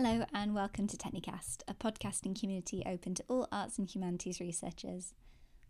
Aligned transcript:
Hello, 0.00 0.24
and 0.32 0.54
welcome 0.54 0.86
to 0.86 0.96
Technicast, 0.96 1.64
a 1.66 1.74
podcasting 1.74 2.38
community 2.38 2.84
open 2.86 3.16
to 3.16 3.24
all 3.26 3.48
arts 3.50 3.78
and 3.78 3.92
humanities 3.92 4.38
researchers. 4.38 5.12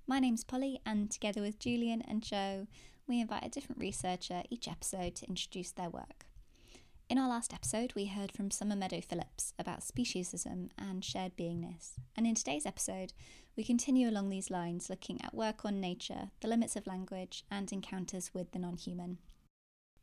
My 0.07 0.19
name's 0.19 0.45
Polly, 0.45 0.83
and 0.85 1.11
together 1.11 1.41
with 1.41 1.59
Julian 1.59 2.03
and 2.03 2.23
Joe, 2.23 2.67
we 3.07 3.23
invite 3.23 3.47
a 3.47 3.49
different 3.49 3.81
researcher 3.81 4.43
each 4.51 4.69
episode 4.69 5.15
to 5.15 5.27
introduce 5.29 5.71
their 5.71 5.89
work. 5.89 6.27
In 7.09 7.17
our 7.17 7.27
last 7.27 7.55
episode, 7.55 7.95
we 7.97 8.05
heard 8.05 8.31
from 8.31 8.51
Summer 8.51 8.77
Meadow 8.77 9.01
Phillips 9.01 9.55
about 9.59 9.81
speciesism 9.81 10.69
and 10.77 11.03
shared 11.03 11.35
beingness, 11.35 11.93
and 12.15 12.27
in 12.27 12.35
today's 12.35 12.67
episode, 12.67 13.15
we 13.57 13.65
continue 13.65 14.11
along 14.11 14.29
these 14.29 14.51
lines 14.51 14.91
looking 14.91 15.25
at 15.25 15.33
work 15.33 15.65
on 15.65 15.81
nature, 15.81 16.33
the 16.43 16.49
limits 16.49 16.77
of 16.77 16.87
language, 16.87 17.47
and 17.51 17.73
encounters 17.73 18.35
with 18.35 18.53
the 18.53 18.59
non 18.59 18.77
human. 18.77 19.17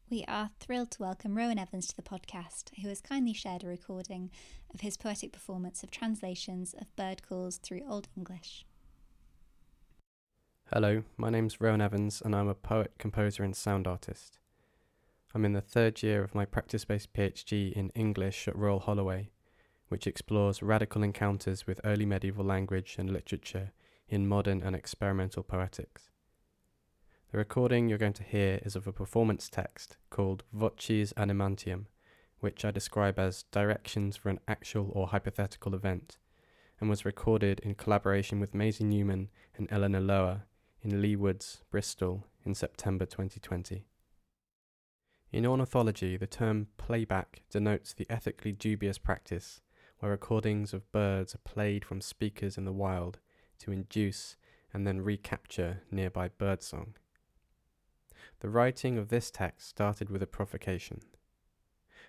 We 0.07 0.23
are 0.27 0.51
thrilled 0.59 0.91
to 0.91 1.01
welcome 1.01 1.35
Rowan 1.35 1.57
Evans 1.57 1.87
to 1.87 1.95
the 1.95 2.03
podcast, 2.03 2.69
who 2.79 2.89
has 2.89 3.01
kindly 3.01 3.33
shared 3.33 3.63
a 3.63 3.67
recording 3.67 4.29
of 4.71 4.81
his 4.81 4.97
poetic 4.97 5.33
performance 5.33 5.81
of 5.81 5.89
translations 5.89 6.75
of 6.79 6.95
bird 6.95 7.27
calls 7.27 7.57
through 7.57 7.81
Old 7.89 8.07
English. 8.15 8.67
Hello, 10.71 11.01
my 11.17 11.31
name's 11.31 11.59
Rowan 11.59 11.81
Evans, 11.81 12.21
and 12.23 12.35
I'm 12.35 12.47
a 12.47 12.53
poet, 12.53 12.91
composer, 12.99 13.43
and 13.43 13.55
sound 13.55 13.87
artist. 13.87 14.37
I'm 15.33 15.43
in 15.43 15.53
the 15.53 15.59
third 15.61 16.03
year 16.03 16.23
of 16.23 16.35
my 16.35 16.45
practice 16.45 16.85
based 16.85 17.11
PhD 17.13 17.73
in 17.73 17.89
English 17.95 18.47
at 18.47 18.55
Royal 18.55 18.81
Holloway, 18.81 19.31
which 19.87 20.05
explores 20.05 20.61
radical 20.61 21.01
encounters 21.01 21.65
with 21.65 21.81
early 21.83 22.05
medieval 22.05 22.45
language 22.45 22.97
and 22.99 23.09
literature 23.09 23.71
in 24.07 24.27
modern 24.27 24.61
and 24.61 24.75
experimental 24.75 25.41
poetics. 25.41 26.11
The 27.35 27.39
recording 27.39 27.89
you're 27.89 27.97
going 27.97 28.13
to 28.13 28.23
hear 28.23 28.61
is 28.63 28.77
of 28.77 28.87
a 28.87 28.93
performance 28.93 29.49
text 29.49 29.97
called 30.09 30.45
Voces 30.53 31.11
Animantium, 31.17 31.87
which 32.39 32.63
I 32.63 32.71
describe 32.71 33.19
as 33.19 33.43
directions 33.51 34.15
for 34.15 34.29
an 34.29 34.39
actual 34.47 34.89
or 34.93 35.07
hypothetical 35.07 35.75
event, 35.75 36.17
and 36.79 36.89
was 36.89 37.03
recorded 37.03 37.59
in 37.59 37.75
collaboration 37.75 38.39
with 38.39 38.55
Maisie 38.55 38.85
Newman 38.85 39.27
and 39.57 39.67
Eleanor 39.69 39.99
Lower 39.99 40.43
in 40.81 41.01
Leigh 41.01 41.17
Woods, 41.17 41.61
Bristol, 41.69 42.25
in 42.45 42.55
September 42.55 43.05
2020. 43.05 43.83
In 45.33 45.45
ornithology, 45.45 46.15
the 46.15 46.27
term 46.27 46.67
playback 46.77 47.41
denotes 47.49 47.93
the 47.93 48.07
ethically 48.09 48.53
dubious 48.53 48.97
practice 48.97 49.59
where 49.99 50.11
recordings 50.11 50.73
of 50.73 50.89
birds 50.93 51.35
are 51.35 51.39
played 51.39 51.83
from 51.83 51.99
speakers 51.99 52.57
in 52.57 52.63
the 52.63 52.71
wild 52.71 53.19
to 53.59 53.73
induce 53.73 54.37
and 54.71 54.87
then 54.87 55.01
recapture 55.01 55.81
nearby 55.91 56.29
birdsong. 56.29 56.95
The 58.39 58.49
writing 58.49 58.97
of 58.97 59.09
this 59.09 59.31
text 59.31 59.69
started 59.69 60.09
with 60.09 60.21
a 60.21 60.27
provocation. 60.27 61.01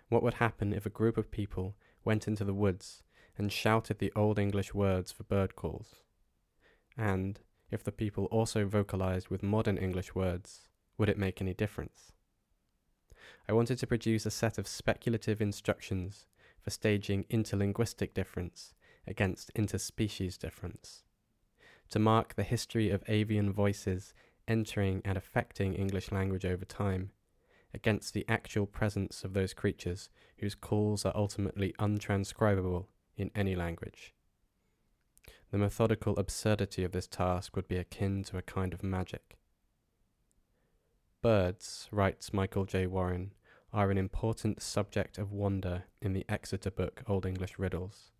What 0.08 0.22
would 0.22 0.34
happen 0.34 0.72
if 0.72 0.86
a 0.86 0.90
group 0.90 1.16
of 1.16 1.30
people 1.30 1.76
went 2.04 2.28
into 2.28 2.44
the 2.44 2.54
woods 2.54 3.02
and 3.36 3.52
shouted 3.52 3.98
the 3.98 4.12
Old 4.14 4.38
English 4.38 4.74
words 4.74 5.12
for 5.12 5.24
bird 5.24 5.56
calls? 5.56 6.02
And 6.96 7.40
if 7.70 7.82
the 7.82 7.92
people 7.92 8.26
also 8.26 8.66
vocalized 8.66 9.28
with 9.28 9.42
modern 9.42 9.76
English 9.76 10.14
words, 10.14 10.68
would 10.96 11.08
it 11.08 11.18
make 11.18 11.40
any 11.40 11.52
difference? 11.52 12.12
I 13.48 13.52
wanted 13.52 13.78
to 13.78 13.86
produce 13.86 14.26
a 14.26 14.30
set 14.30 14.58
of 14.58 14.68
speculative 14.68 15.40
instructions 15.40 16.26
for 16.60 16.70
staging 16.70 17.24
interlinguistic 17.24 18.14
difference 18.14 18.74
against 19.06 19.54
interspecies 19.54 20.38
difference, 20.38 21.04
to 21.90 21.98
mark 21.98 22.34
the 22.34 22.42
history 22.42 22.90
of 22.90 23.04
avian 23.06 23.52
voices 23.52 24.14
entering 24.48 25.02
and 25.04 25.16
affecting 25.16 25.74
English 25.74 26.12
language 26.12 26.44
over 26.44 26.64
time, 26.64 27.10
against 27.74 28.14
the 28.14 28.24
actual 28.28 28.66
presence 28.66 29.24
of 29.24 29.34
those 29.34 29.52
creatures 29.52 30.08
whose 30.38 30.54
calls 30.54 31.04
are 31.04 31.16
ultimately 31.16 31.74
untranscribable 31.78 32.86
in 33.16 33.30
any 33.34 33.54
language. 33.54 34.14
The 35.50 35.58
methodical 35.58 36.16
absurdity 36.18 36.84
of 36.84 36.92
this 36.92 37.06
task 37.06 37.54
would 37.54 37.68
be 37.68 37.76
akin 37.76 38.24
to 38.24 38.38
a 38.38 38.42
kind 38.42 38.72
of 38.74 38.82
magic. 38.82 39.38
Birds, 41.22 41.88
writes 41.90 42.32
Michael 42.32 42.64
J. 42.64 42.86
Warren, 42.86 43.32
are 43.72 43.90
an 43.90 43.98
important 43.98 44.62
subject 44.62 45.18
of 45.18 45.32
wonder 45.32 45.84
in 46.00 46.12
the 46.12 46.24
Exeter 46.28 46.70
book 46.70 47.02
Old 47.06 47.26
English 47.26 47.58
Riddles. 47.58 48.12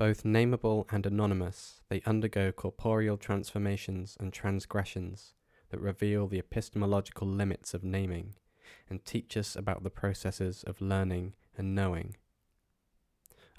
Both 0.00 0.24
nameable 0.24 0.86
and 0.90 1.04
anonymous, 1.04 1.82
they 1.90 2.00
undergo 2.06 2.52
corporeal 2.52 3.18
transformations 3.18 4.16
and 4.18 4.32
transgressions 4.32 5.34
that 5.68 5.78
reveal 5.78 6.26
the 6.26 6.38
epistemological 6.38 7.28
limits 7.28 7.74
of 7.74 7.84
naming 7.84 8.32
and 8.88 9.04
teach 9.04 9.36
us 9.36 9.54
about 9.54 9.82
the 9.82 9.90
processes 9.90 10.64
of 10.66 10.80
learning 10.80 11.34
and 11.54 11.74
knowing. 11.74 12.16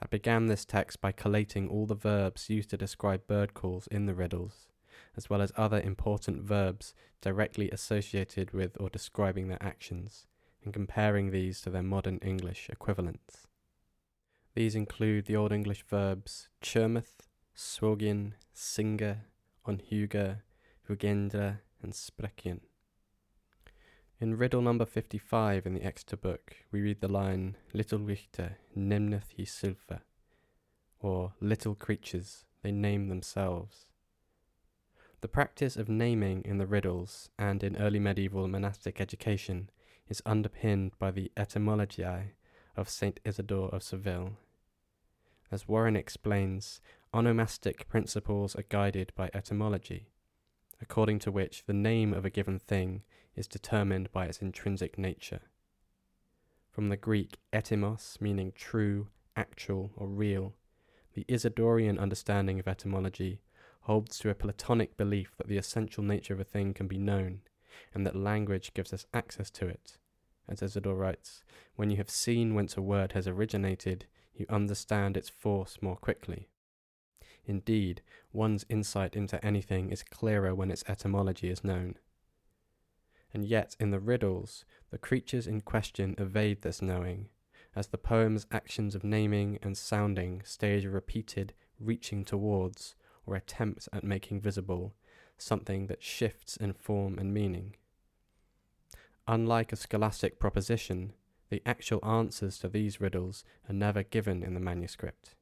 I 0.01 0.07
began 0.07 0.47
this 0.47 0.65
text 0.65 0.99
by 0.99 1.11
collating 1.11 1.69
all 1.69 1.85
the 1.85 1.93
verbs 1.93 2.49
used 2.49 2.71
to 2.71 2.77
describe 2.77 3.27
bird 3.27 3.53
calls 3.53 3.85
in 3.85 4.07
the 4.07 4.15
riddles, 4.15 4.67
as 5.15 5.29
well 5.29 5.43
as 5.43 5.51
other 5.55 5.79
important 5.79 6.41
verbs 6.41 6.95
directly 7.21 7.69
associated 7.69 8.51
with 8.51 8.75
or 8.79 8.89
describing 8.89 9.47
their 9.47 9.61
actions, 9.61 10.25
and 10.63 10.73
comparing 10.73 11.29
these 11.29 11.61
to 11.61 11.69
their 11.69 11.83
modern 11.83 12.17
English 12.17 12.67
equivalents. 12.71 13.45
These 14.53 14.75
include 14.75 15.25
the 15.25 15.35
Old 15.37 15.53
English 15.53 15.83
verbs 15.83 16.49
churmouth, 16.61 17.21
swogin, 17.55 18.33
singer, 18.53 19.25
onhuga, 19.65 20.41
vugendra, 20.87 21.59
and 21.81 21.93
sprechen. 21.93 22.61
In 24.19 24.37
riddle 24.37 24.61
number 24.61 24.85
55 24.85 25.65
in 25.65 25.73
the 25.73 25.83
Exeter 25.83 26.17
book, 26.17 26.57
we 26.71 26.81
read 26.81 26.99
the 26.99 27.07
line, 27.07 27.55
Little 27.73 27.99
Richter 27.99 28.57
nemneth 28.77 29.29
he 29.35 29.45
silver, 29.45 30.01
or 30.99 31.33
Little 31.39 31.73
creatures, 31.73 32.43
they 32.61 32.71
name 32.71 33.07
themselves. 33.07 33.87
The 35.21 35.27
practice 35.27 35.77
of 35.77 35.87
naming 35.87 36.41
in 36.43 36.57
the 36.57 36.67
riddles 36.67 37.29
and 37.39 37.63
in 37.63 37.77
early 37.77 37.99
medieval 37.99 38.47
monastic 38.47 38.99
education 38.99 39.69
is 40.09 40.21
underpinned 40.25 40.91
by 40.99 41.11
the 41.11 41.31
etymologiae 41.37 42.31
of 42.75 42.89
Saint 42.89 43.19
Isidore 43.25 43.69
of 43.69 43.83
Seville. 43.83 44.33
As 45.51 45.67
Warren 45.67 45.95
explains, 45.95 46.81
onomastic 47.13 47.87
principles 47.87 48.55
are 48.55 48.65
guided 48.69 49.11
by 49.15 49.29
etymology, 49.33 50.07
according 50.81 51.19
to 51.19 51.31
which 51.31 51.65
the 51.65 51.73
name 51.73 52.13
of 52.13 52.25
a 52.25 52.29
given 52.29 52.57
thing 52.57 53.03
is 53.35 53.47
determined 53.47 54.11
by 54.11 54.25
its 54.25 54.41
intrinsic 54.41 54.97
nature. 54.97 55.41
From 56.69 56.89
the 56.89 56.97
Greek 56.97 57.37
etymos, 57.51 58.17
meaning 58.21 58.53
true, 58.55 59.07
actual, 59.35 59.91
or 59.97 60.07
real, 60.07 60.53
the 61.13 61.25
Isidorean 61.27 61.99
understanding 61.99 62.59
of 62.59 62.67
etymology 62.67 63.41
holds 63.81 64.17
to 64.19 64.29
a 64.29 64.35
Platonic 64.35 64.95
belief 64.95 65.35
that 65.37 65.47
the 65.47 65.57
essential 65.57 66.03
nature 66.03 66.33
of 66.33 66.39
a 66.39 66.45
thing 66.45 66.73
can 66.73 66.87
be 66.87 66.97
known, 66.97 67.41
and 67.93 68.05
that 68.05 68.15
language 68.15 68.73
gives 68.73 68.93
us 68.93 69.05
access 69.13 69.49
to 69.49 69.67
it, 69.67 69.97
as 70.51 70.61
Isidore 70.61 70.95
writes, 70.95 71.43
when 71.75 71.89
you 71.89 71.97
have 71.97 72.09
seen 72.09 72.53
whence 72.53 72.75
a 72.75 72.81
word 72.81 73.13
has 73.13 73.27
originated, 73.27 74.05
you 74.33 74.45
understand 74.49 75.15
its 75.15 75.29
force 75.29 75.77
more 75.81 75.95
quickly. 75.95 76.49
Indeed, 77.45 78.01
one's 78.31 78.65
insight 78.69 79.15
into 79.15 79.43
anything 79.43 79.89
is 79.89 80.03
clearer 80.03 80.53
when 80.53 80.69
its 80.69 80.83
etymology 80.87 81.49
is 81.49 81.63
known. 81.63 81.95
And 83.33 83.45
yet, 83.45 83.75
in 83.79 83.91
the 83.91 83.99
riddles, 83.99 84.65
the 84.89 84.97
creatures 84.97 85.47
in 85.47 85.61
question 85.61 86.15
evade 86.17 86.61
this 86.61 86.81
knowing, 86.81 87.29
as 87.75 87.87
the 87.87 87.97
poem's 87.97 88.45
actions 88.51 88.93
of 88.93 89.03
naming 89.03 89.57
and 89.61 89.77
sounding 89.77 90.41
stage 90.43 90.85
a 90.85 90.89
repeated 90.89 91.53
reaching 91.79 92.23
towards, 92.25 92.95
or 93.25 93.35
attempt 93.35 93.87
at 93.93 94.03
making 94.03 94.41
visible, 94.41 94.93
something 95.37 95.87
that 95.87 96.03
shifts 96.03 96.57
in 96.57 96.73
form 96.73 97.17
and 97.17 97.33
meaning. 97.33 97.75
Unlike 99.31 99.71
a 99.71 99.77
scholastic 99.77 100.39
proposition, 100.39 101.13
the 101.49 101.61
actual 101.65 102.03
answers 102.05 102.59
to 102.59 102.67
these 102.67 102.99
riddles 102.99 103.45
are 103.69 103.73
never 103.73 104.03
given 104.03 104.43
in 104.43 104.55
the 104.55 104.59
manuscript. 104.59 105.35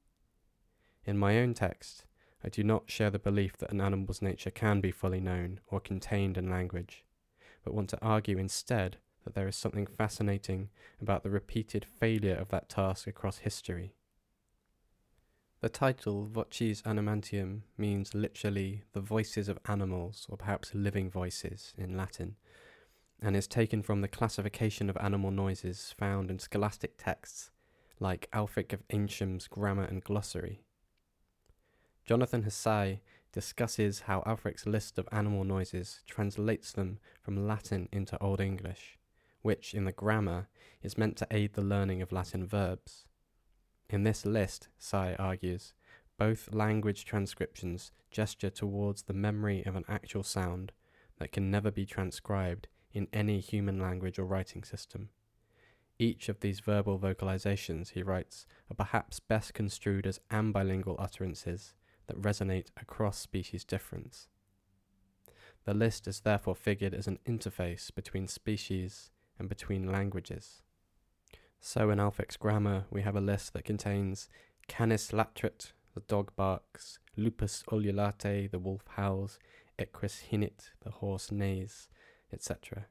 In 1.05 1.17
my 1.17 1.39
own 1.39 1.55
text, 1.55 2.05
I 2.43 2.49
do 2.49 2.63
not 2.63 2.91
share 2.91 3.09
the 3.09 3.17
belief 3.17 3.57
that 3.57 3.71
an 3.71 3.81
animal's 3.81 4.21
nature 4.21 4.51
can 4.51 4.79
be 4.79 4.91
fully 4.91 5.19
known 5.19 5.59
or 5.65 5.79
contained 5.79 6.37
in 6.37 6.51
language, 6.51 7.03
but 7.63 7.73
want 7.73 7.89
to 7.89 7.99
argue 7.99 8.37
instead 8.37 8.97
that 9.23 9.33
there 9.33 9.47
is 9.47 9.55
something 9.55 9.87
fascinating 9.87 10.69
about 11.01 11.23
the 11.23 11.31
repeated 11.31 11.83
failure 11.83 12.35
of 12.35 12.49
that 12.49 12.69
task 12.69 13.07
across 13.07 13.39
history. 13.39 13.95
The 15.61 15.69
title 15.69 16.27
Voces 16.27 16.83
Animantium 16.83 17.61
means 17.75 18.13
literally 18.13 18.83
the 18.93 19.01
voices 19.01 19.49
of 19.49 19.57
animals, 19.67 20.27
or 20.29 20.37
perhaps 20.37 20.75
living 20.75 21.09
voices 21.09 21.73
in 21.75 21.97
Latin, 21.97 22.35
and 23.21 23.35
is 23.35 23.47
taken 23.47 23.81
from 23.81 24.01
the 24.01 24.07
classification 24.07 24.89
of 24.89 24.97
animal 24.97 25.31
noises 25.31 25.93
found 25.97 26.29
in 26.31 26.39
scholastic 26.39 26.97
texts 26.97 27.51
like 27.99 28.29
Ælfric 28.31 28.71
of 28.71 28.87
Eynsham 28.87 29.47
Grammar 29.49 29.83
and 29.83 30.03
Glossary. 30.03 30.63
Jonathan 32.05 32.43
Hsy 32.43 33.01
discusses 33.31 34.01
how 34.01 34.21
Ælfric's 34.21 34.65
list 34.65 34.97
of 34.97 35.07
animal 35.11 35.43
noises 35.43 36.01
translates 36.07 36.71
them 36.71 36.99
from 37.21 37.47
Latin 37.47 37.87
into 37.91 38.21
Old 38.21 38.41
English, 38.41 38.97
which, 39.41 39.73
in 39.73 39.85
the 39.85 39.91
grammar, 39.91 40.47
is 40.81 40.97
meant 40.97 41.17
to 41.17 41.27
aid 41.29 41.53
the 41.53 41.61
learning 41.61 42.01
of 42.01 42.11
Latin 42.11 42.47
verbs. 42.47 43.05
In 43.89 44.03
this 44.03 44.25
list, 44.25 44.69
Hsy 44.79 45.15
argues, 45.19 45.73
both 46.17 46.53
language 46.53 47.05
transcriptions 47.05 47.91
gesture 48.11 48.49
towards 48.49 49.03
the 49.03 49.13
memory 49.13 49.63
of 49.65 49.75
an 49.75 49.85
actual 49.87 50.23
sound 50.23 50.71
that 51.19 51.31
can 51.31 51.51
never 51.51 51.69
be 51.69 51.85
transcribed 51.85 52.67
in 52.93 53.07
any 53.13 53.39
human 53.39 53.79
language 53.79 54.19
or 54.19 54.25
writing 54.25 54.63
system. 54.63 55.09
Each 55.97 56.29
of 56.29 56.39
these 56.39 56.61
verbal 56.61 56.97
vocalizations, 56.97 57.91
he 57.91 58.03
writes, 58.03 58.45
are 58.71 58.75
perhaps 58.75 59.19
best 59.19 59.53
construed 59.53 60.07
as 60.07 60.21
ambilingual 60.31 60.95
utterances 60.97 61.73
that 62.07 62.21
resonate 62.21 62.67
across 62.79 63.17
species 63.17 63.63
difference. 63.65 64.27
The 65.65 65.73
list 65.73 66.07
is 66.07 66.21
therefore 66.21 66.55
figured 66.55 66.93
as 66.93 67.05
an 67.05 67.19
interface 67.27 67.93
between 67.93 68.27
species 68.27 69.11
and 69.37 69.49
between 69.49 69.91
languages. 69.91 70.61
So 71.59 71.89
in 71.89 71.99
Ælfric's 71.99 72.37
grammar, 72.37 72.85
we 72.89 73.01
have 73.01 73.17
a 73.17 73.21
list 73.21 73.53
that 73.53 73.65
contains 73.65 74.29
canis 74.67 75.11
latrit, 75.11 75.73
the 75.93 76.01
dog 76.01 76.31
barks, 76.37 76.99
lupus 77.17 77.63
ululate, 77.71 78.49
the 78.49 78.59
wolf 78.59 78.83
howls, 78.95 79.37
equus 79.77 80.23
hinit, 80.31 80.71
the 80.83 80.91
horse 80.91 81.31
neighs, 81.31 81.89
etc. 82.31 82.85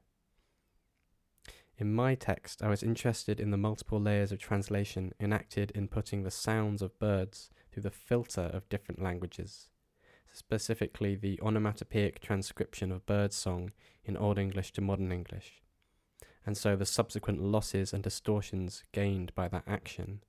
In 1.77 1.93
my 1.93 2.13
text, 2.13 2.61
I 2.61 2.67
was 2.67 2.83
interested 2.83 3.39
in 3.39 3.51
the 3.51 3.57
multiple 3.57 4.01
layers 4.01 4.33
of 4.33 4.39
translation 4.39 5.13
enacted 5.17 5.71
in 5.71 5.87
putting 5.87 6.23
the 6.23 6.31
sounds 6.31 6.81
of 6.81 6.99
birds 6.99 7.49
through 7.71 7.83
the 7.83 7.89
filter 7.89 8.51
of 8.53 8.67
different 8.67 9.01
languages, 9.01 9.69
specifically 10.29 11.15
the 11.15 11.39
onomatopoeic 11.41 12.19
transcription 12.19 12.91
of 12.91 13.05
bird 13.05 13.31
song 13.31 13.71
in 14.03 14.17
Old 14.17 14.37
English 14.37 14.73
to 14.73 14.81
Modern 14.81 15.11
English, 15.13 15.61
and 16.45 16.57
so 16.57 16.75
the 16.75 16.85
subsequent 16.85 17.41
losses 17.41 17.93
and 17.93 18.03
distortions 18.03 18.83
gained 18.91 19.33
by 19.33 19.47
that 19.47 19.63
action. 19.65 20.21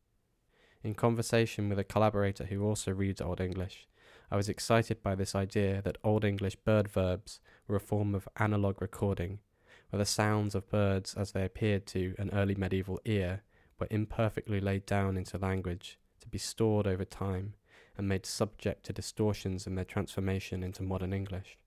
In 0.85 0.95
conversation 0.95 1.69
with 1.69 1.81
a 1.81 1.85
collaborator 1.85 2.45
who 2.45 2.65
also 2.65 2.93
reads 2.93 3.21
Old 3.21 3.41
English, 3.41 3.89
I 4.31 4.37
was 4.37 4.49
excited 4.49 5.03
by 5.03 5.17
this 5.17 5.35
idea 5.35 5.83
that 5.83 5.99
Old 6.05 6.25
English 6.25 6.57
bird 6.57 6.89
verbs 6.89 7.41
were 7.67 7.77
a 7.77 7.81
form 7.81 8.15
of 8.15 8.29
analogue 8.37 8.81
recording 8.81 9.41
where 9.91 9.99
the 9.99 10.07
sounds 10.07 10.55
of 10.55 10.71
birds 10.71 11.15
as 11.15 11.33
they 11.33 11.45
appeared 11.45 11.85
to 11.87 12.15
an 12.17 12.31
early 12.33 12.55
medieval 12.55 13.01
ear 13.05 13.43
were 13.79 13.89
imperfectly 13.91 14.61
laid 14.61 14.87
down 14.87 15.17
into 15.17 15.37
language 15.37 15.99
to 16.21 16.29
be 16.29 16.39
stored 16.39 16.87
over 16.87 17.05
time 17.05 17.55
and 17.97 18.09
made 18.09 18.25
subject 18.25 18.85
to 18.85 18.93
distortions 18.93 19.67
in 19.67 19.75
their 19.75 19.85
transformation 19.85 20.63
into 20.63 20.83
modern 20.83 21.13
English. 21.13 21.59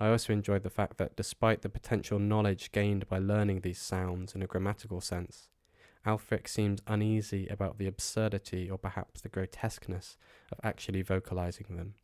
I 0.00 0.08
also 0.08 0.32
enjoyed 0.32 0.62
the 0.62 0.70
fact 0.70 0.96
that 0.96 1.14
despite 1.14 1.60
the 1.60 1.68
potential 1.68 2.18
knowledge 2.18 2.72
gained 2.72 3.06
by 3.08 3.18
learning 3.18 3.60
these 3.60 3.78
sounds 3.78 4.34
in 4.34 4.42
a 4.42 4.46
grammatical 4.46 5.00
sense, 5.00 5.48
Ælfric 6.04 6.48
seems 6.48 6.82
uneasy 6.86 7.46
about 7.46 7.78
the 7.78 7.86
absurdity 7.86 8.68
or 8.68 8.76
perhaps 8.76 9.20
the 9.20 9.28
grotesqueness 9.28 10.16
of 10.50 10.58
actually 10.64 11.02
vocalizing 11.02 11.76
them. 11.76 11.94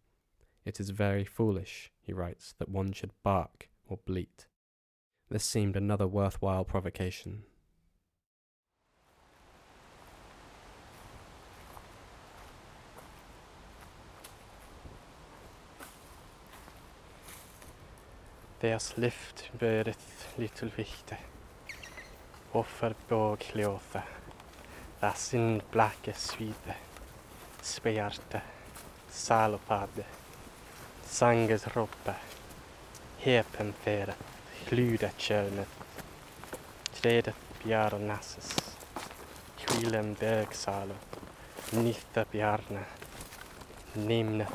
It 0.65 0.79
is 0.79 0.91
very 0.91 1.25
foolish, 1.25 1.91
he 2.01 2.13
writes, 2.13 2.55
that 2.59 2.69
one 2.69 2.93
should 2.93 3.11
bark 3.25 3.69
or 3.89 3.99
bleat. 4.05 4.47
This 5.31 5.45
seemed 5.45 5.77
another 5.77 6.07
worthwhile 6.07 6.65
provocation. 6.65 7.43
Lift 18.97 19.51
böreth 19.59 20.37
little 20.37 20.69
vichte. 20.69 21.17
overgåkliosa 22.53 24.03
la 25.01 25.13
sin 25.13 25.63
blake 25.71 26.15
svide 26.15 26.75
spejarte 27.63 28.41
salopade 29.11 30.05
sangesroppe 31.05 32.15
hepenferet 33.19 34.17
ludekönet 34.71 35.69
trädet 36.93 37.35
bjärnasses 37.65 38.77
kvillen 39.57 40.15
bögsalo 40.15 40.95
nytta 41.73 42.25
bjärne 42.31 42.85
nimnet 43.93 44.49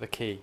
The 0.00 0.06
key. 0.06 0.40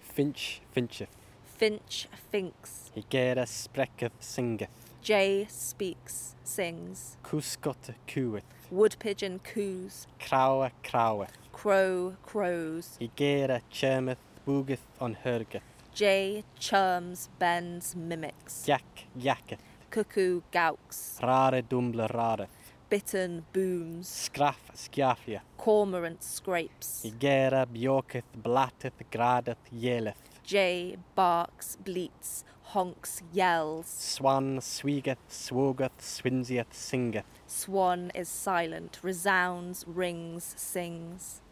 Finch 0.00 0.62
fincheth, 0.74 1.14
Finch 1.44 2.08
thinks. 2.32 2.90
Higera 2.94 3.44
sprekketh 3.44 4.12
singeth. 4.18 4.70
Jay 5.02 5.46
speaks, 5.50 6.34
sings. 6.42 7.18
Kuskotte 7.22 7.96
kueth. 8.08 8.44
Wood 8.70 8.96
pigeon 8.98 9.40
coos. 9.40 10.06
Kraue 10.18 10.70
kraueth. 10.82 11.36
Crow 11.52 12.16
crows. 12.22 12.96
Higera 12.98 13.60
churmeth 13.70 14.24
boogeth 14.46 14.86
on 14.98 15.18
hurgeth. 15.22 15.60
Jay 15.94 16.44
chirms, 16.58 17.28
bends, 17.38 17.94
mimics. 17.94 18.64
Jack 18.64 19.04
jacketh. 19.18 19.60
Cuckoo 19.90 20.40
gouks. 20.50 21.20
Rare 21.22 21.60
dumble 21.60 22.08
rareth. 22.08 22.48
Bittern 22.88 23.44
booms. 23.52 24.08
Skraff 24.08 24.72
skjafieth. 24.74 25.42
Cormorant 25.60 26.22
scrapes. 26.22 27.02
Higera 27.04 27.66
bjoketh 27.66 28.22
blatteth 28.34 29.02
gradeth 29.12 29.58
yeleth. 29.70 30.16
Jay 30.42 30.96
barks, 31.14 31.76
bleats, 31.84 32.44
honks, 32.62 33.20
yells. 33.30 33.86
Swan 33.86 34.56
sweegeth 34.60 35.18
swogeth 35.28 35.98
swinsieth 36.00 36.72
singeth. 36.72 37.26
Swan 37.46 38.10
is 38.14 38.30
silent, 38.30 39.00
resounds, 39.02 39.84
rings, 39.86 40.54
sings. 40.56 41.42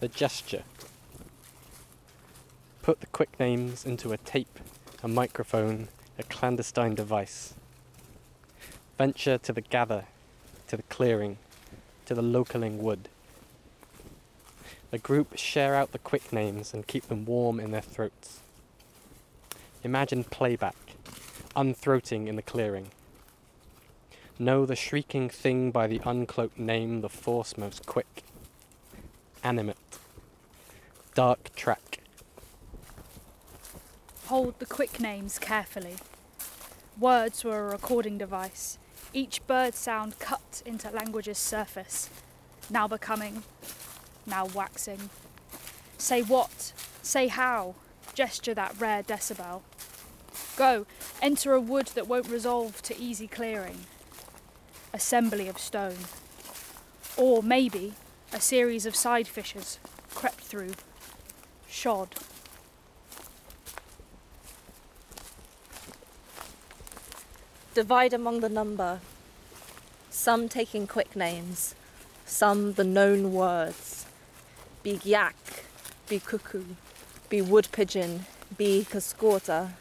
The 0.00 0.08
gesture. 0.08 0.64
Put 2.82 2.98
the 2.98 3.06
quick 3.06 3.38
names 3.38 3.86
into 3.86 4.12
a 4.12 4.16
tape, 4.16 4.58
a 5.00 5.06
microphone, 5.06 5.86
a 6.18 6.24
clandestine 6.24 6.94
device. 6.96 7.54
Venture 8.96 9.38
to 9.38 9.52
the 9.52 9.60
gather, 9.60 10.06
to 10.66 10.76
the 10.76 10.82
clearing, 10.84 11.38
to 12.04 12.14
the 12.14 12.22
localing 12.22 12.82
wood. 12.82 13.08
The 14.90 14.98
group 14.98 15.38
share 15.38 15.76
out 15.76 15.92
the 15.92 16.00
quick 16.00 16.32
names 16.32 16.74
and 16.74 16.86
keep 16.86 17.06
them 17.06 17.26
warm 17.26 17.60
in 17.60 17.70
their 17.70 17.80
throats. 17.80 18.40
Imagine 19.84 20.24
playback, 20.24 20.74
unthroating 21.54 22.26
in 22.26 22.34
the 22.34 22.42
clearing. 22.42 22.88
Know 24.36 24.66
the 24.66 24.74
shrieking 24.74 25.28
thing 25.28 25.70
by 25.70 25.86
the 25.86 26.00
uncloaked 26.00 26.58
name, 26.58 27.02
the 27.02 27.08
force 27.08 27.56
most 27.56 27.86
quick. 27.86 28.24
Animate. 29.44 29.76
Dark 31.14 31.54
track. 31.54 31.87
Hold 34.28 34.58
the 34.58 34.66
quick 34.66 35.00
names 35.00 35.38
carefully. 35.38 35.96
Words 37.00 37.44
were 37.44 37.66
a 37.66 37.70
recording 37.70 38.18
device, 38.18 38.76
each 39.14 39.46
bird 39.46 39.74
sound 39.74 40.18
cut 40.18 40.62
into 40.66 40.90
language's 40.90 41.38
surface, 41.38 42.10
now 42.68 42.86
becoming, 42.86 43.42
now 44.26 44.44
waxing. 44.44 45.08
Say 45.96 46.20
what, 46.20 46.74
say 47.00 47.28
how, 47.28 47.76
gesture 48.12 48.52
that 48.52 48.78
rare 48.78 49.02
decibel. 49.02 49.62
Go, 50.58 50.84
enter 51.22 51.54
a 51.54 51.60
wood 51.60 51.86
that 51.94 52.06
won't 52.06 52.28
resolve 52.28 52.82
to 52.82 53.00
easy 53.00 53.28
clearing. 53.28 53.86
Assembly 54.92 55.48
of 55.48 55.56
stone. 55.58 56.04
Or 57.16 57.42
maybe 57.42 57.94
a 58.34 58.42
series 58.42 58.84
of 58.84 58.94
side 58.94 59.26
fissures 59.26 59.78
crept 60.10 60.40
through, 60.40 60.74
shod. 61.66 62.14
Divide 67.78 68.12
among 68.12 68.40
the 68.40 68.48
number, 68.48 68.98
some 70.10 70.48
taking 70.48 70.84
quick 70.84 71.14
names, 71.14 71.76
some 72.26 72.72
the 72.72 72.82
known 72.82 73.32
words. 73.32 74.04
Be 74.82 74.98
yak, 75.04 75.36
be 76.08 76.18
cuckoo, 76.18 76.64
be 77.28 77.40
wood 77.40 77.68
pigeon, 77.70 78.26
be 78.56 78.84
cascorta. 78.90 79.74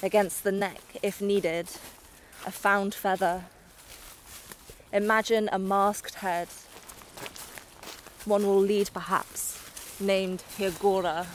Against 0.00 0.44
the 0.44 0.52
neck, 0.52 0.80
if 1.02 1.20
needed, 1.20 1.66
a 2.46 2.52
found 2.52 2.94
feather. 2.94 3.46
Imagine 4.92 5.48
a 5.50 5.58
masked 5.58 6.14
head. 6.26 6.46
One 8.26 8.46
will 8.46 8.60
lead, 8.60 8.90
perhaps, 8.94 9.58
named 9.98 10.44
Hirgora. 10.56 11.26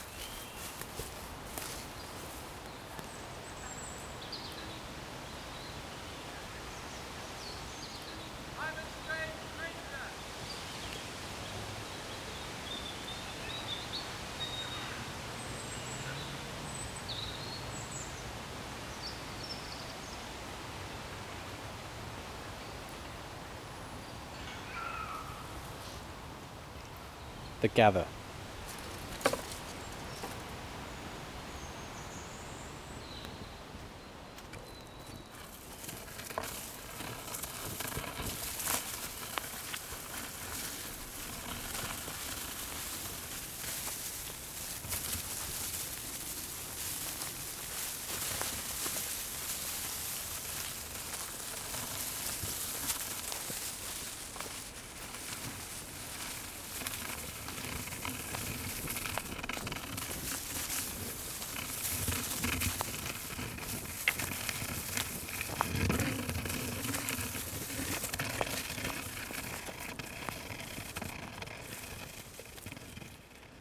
The 27.61 27.67
Gather. 27.69 28.05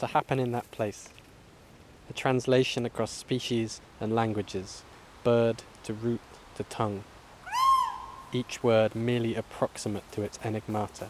To 0.07 0.13
happen 0.13 0.39
in 0.39 0.53
that 0.53 0.71
place. 0.71 1.09
A 2.09 2.13
translation 2.13 2.87
across 2.87 3.11
species 3.11 3.81
and 4.01 4.15
languages, 4.15 4.83
bird 5.25 5.63
to 5.83 5.93
root 5.93 6.21
to 6.57 6.63
tongue. 6.65 7.03
Each 8.33 8.63
word 8.63 8.95
merely 8.95 9.35
approximate 9.35 10.11
to 10.13 10.23
its 10.23 10.39
enigmata. 10.39 11.09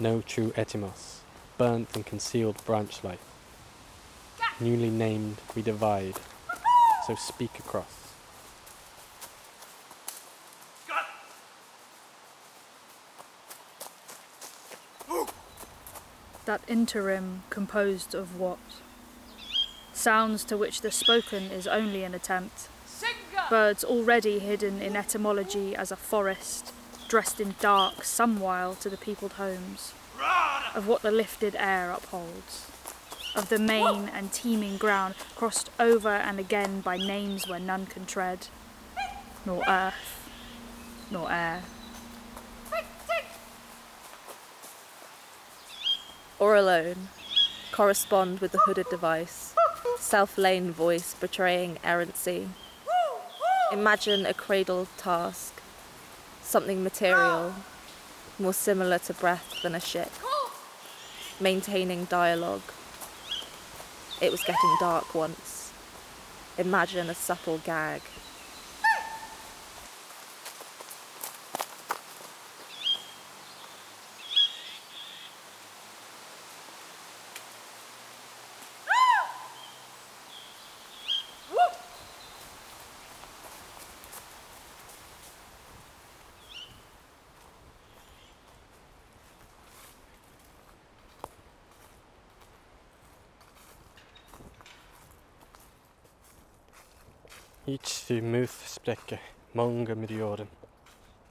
No 0.00 0.22
true 0.22 0.52
etymos, 0.56 1.20
burnt 1.56 1.94
and 1.94 2.04
concealed 2.04 2.64
branch 2.64 3.04
life. 3.04 3.24
Newly 4.60 4.90
named, 4.90 5.36
we 5.54 5.62
divide, 5.62 6.16
so 7.06 7.14
speak 7.14 7.58
across. 7.58 8.07
That 16.48 16.62
interim 16.66 17.42
composed 17.50 18.14
of 18.14 18.40
what? 18.40 18.58
Sounds 19.92 20.44
to 20.44 20.56
which 20.56 20.80
the 20.80 20.90
spoken 20.90 21.50
is 21.50 21.66
only 21.66 22.04
an 22.04 22.14
attempt. 22.14 22.68
Birds 23.50 23.84
already 23.84 24.38
hidden 24.38 24.80
in 24.80 24.96
etymology 24.96 25.76
as 25.76 25.92
a 25.92 25.96
forest, 25.96 26.72
dressed 27.06 27.38
in 27.38 27.54
dark 27.60 28.02
some 28.02 28.40
while 28.40 28.74
to 28.76 28.88
the 28.88 28.96
peopled 28.96 29.34
homes. 29.34 29.92
Of 30.74 30.88
what 30.88 31.02
the 31.02 31.10
lifted 31.10 31.54
air 31.58 31.90
upholds. 31.90 32.66
Of 33.36 33.50
the 33.50 33.58
main 33.58 34.08
and 34.08 34.32
teeming 34.32 34.78
ground 34.78 35.16
crossed 35.36 35.68
over 35.78 36.08
and 36.08 36.40
again 36.40 36.80
by 36.80 36.96
names 36.96 37.46
where 37.46 37.60
none 37.60 37.84
can 37.84 38.06
tread. 38.06 38.46
Nor 39.44 39.62
earth, 39.68 40.30
nor 41.10 41.30
air. 41.30 41.62
Or 46.38 46.54
alone, 46.56 47.08
correspond 47.72 48.40
with 48.40 48.52
the 48.52 48.58
hooded 48.58 48.88
device, 48.90 49.54
self 49.98 50.38
lane 50.38 50.70
voice 50.70 51.14
betraying 51.14 51.78
errancy. 51.84 52.48
Imagine 53.72 54.24
a 54.24 54.32
cradled 54.34 54.88
task, 54.96 55.60
something 56.42 56.82
material, 56.82 57.54
more 58.38 58.54
similar 58.54 58.98
to 58.98 59.12
breath 59.14 59.54
than 59.62 59.74
a 59.74 59.80
ship, 59.80 60.10
maintaining 61.40 62.04
dialogue. 62.04 62.62
It 64.20 64.30
was 64.30 64.42
getting 64.42 64.76
dark 64.80 65.14
once. 65.14 65.72
Imagine 66.56 67.10
a 67.10 67.14
supple 67.14 67.58
gag. 67.58 68.00
Itsi 97.68 98.22
muth 98.22 98.64
spreke 98.66 99.18
manga 99.52 99.94
midioren. 99.94 100.48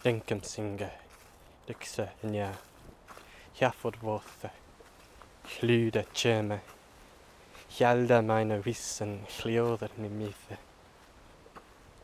Denken 0.03 0.43
singe. 0.43 0.89
Rikse 1.65 2.09
nja. 2.21 2.51
Hjafod 3.53 3.97
våthe. 4.01 4.51
Hlude 5.43 6.03
tjeme. 6.13 6.59
Hjalda 7.69 8.21
meine 8.21 8.59
vissen 8.61 9.25
fljoder 9.29 9.89
ni 9.95 10.09
mithe. 10.09 10.59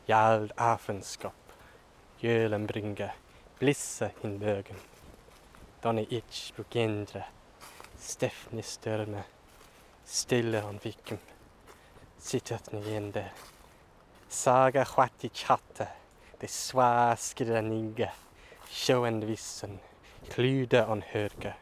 Hjald 0.06 0.52
afenskap. 0.56 1.54
Gjølen 2.18 2.66
bringe. 2.66 3.12
Blisse 3.62 4.10
hin 4.18 4.38
bøgen. 4.42 4.82
Donne 5.82 6.08
itch 6.10 6.50
bugendre. 6.56 7.22
Stefni 7.98 8.66
størme. 8.66 9.28
Stille 10.04 10.66
han 10.66 10.82
vikum. 10.82 11.22
Sittet 12.18 12.72
ni 12.72 12.82
gjende. 12.90 13.28
Saga 14.28 14.84
chwati 14.84 15.28
chatte, 15.28 15.86
det 16.40 16.50
svaskere 16.50 17.62
nigge, 17.62 18.10
sjøen 18.70 19.20
vissen, 19.26 19.78
klude 20.30 20.80
on 20.86 21.02
hørge, 21.12 21.54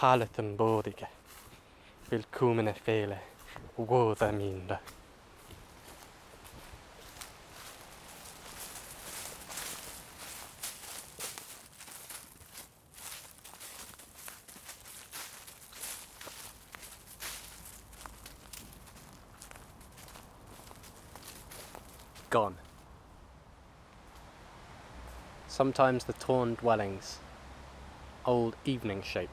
haleten 0.00 0.56
bådige, 0.56 1.08
velkomne 2.10 2.74
fele, 2.74 3.18
våda 3.76 4.32
mindre. 4.32 4.78
Gone. 22.34 22.56
Sometimes 25.46 26.02
the 26.02 26.14
torn 26.14 26.56
dwellings, 26.56 27.18
old 28.26 28.56
evening 28.64 29.02
shape. 29.02 29.30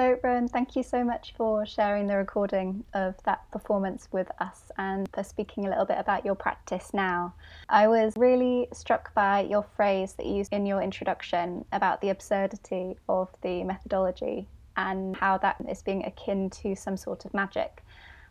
So, 0.00 0.18
Rowan, 0.22 0.48
thank 0.48 0.76
you 0.76 0.82
so 0.82 1.04
much 1.04 1.34
for 1.36 1.66
sharing 1.66 2.06
the 2.06 2.16
recording 2.16 2.84
of 2.94 3.22
that 3.24 3.42
performance 3.50 4.08
with 4.10 4.30
us 4.40 4.72
and 4.78 5.06
for 5.12 5.22
speaking 5.22 5.66
a 5.66 5.68
little 5.68 5.84
bit 5.84 5.98
about 5.98 6.24
your 6.24 6.34
practice 6.34 6.94
now. 6.94 7.34
I 7.68 7.86
was 7.86 8.14
really 8.16 8.68
struck 8.72 9.12
by 9.12 9.40
your 9.40 9.62
phrase 9.76 10.14
that 10.14 10.24
you 10.24 10.36
used 10.36 10.54
in 10.54 10.64
your 10.64 10.80
introduction 10.80 11.66
about 11.70 12.00
the 12.00 12.08
absurdity 12.08 12.96
of 13.10 13.28
the 13.42 13.62
methodology 13.62 14.48
and 14.78 15.16
how 15.16 15.36
that 15.36 15.56
is 15.68 15.82
being 15.82 16.06
akin 16.06 16.48
to 16.48 16.74
some 16.74 16.96
sort 16.96 17.26
of 17.26 17.34
magic. 17.34 17.84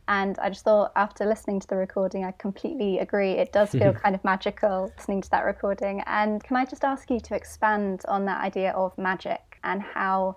And 0.08 0.40
I 0.40 0.50
just 0.50 0.64
thought, 0.64 0.92
after 0.96 1.24
listening 1.24 1.60
to 1.60 1.68
the 1.68 1.76
recording, 1.76 2.26
I 2.26 2.32
completely 2.32 2.98
agree. 2.98 3.34
It 3.34 3.54
does 3.54 3.70
feel 3.70 3.94
kind 4.04 4.16
of 4.16 4.24
magical 4.24 4.92
listening 4.98 5.22
to 5.22 5.30
that 5.30 5.46
recording. 5.46 6.02
And 6.08 6.44
can 6.44 6.58
I 6.58 6.66
just 6.66 6.84
ask 6.84 7.12
you 7.12 7.20
to 7.20 7.36
expand 7.36 8.06
on 8.08 8.26
that 8.26 8.42
idea 8.42 8.72
of 8.72 8.98
magic 8.98 9.60
and 9.64 9.84
how 9.84 10.36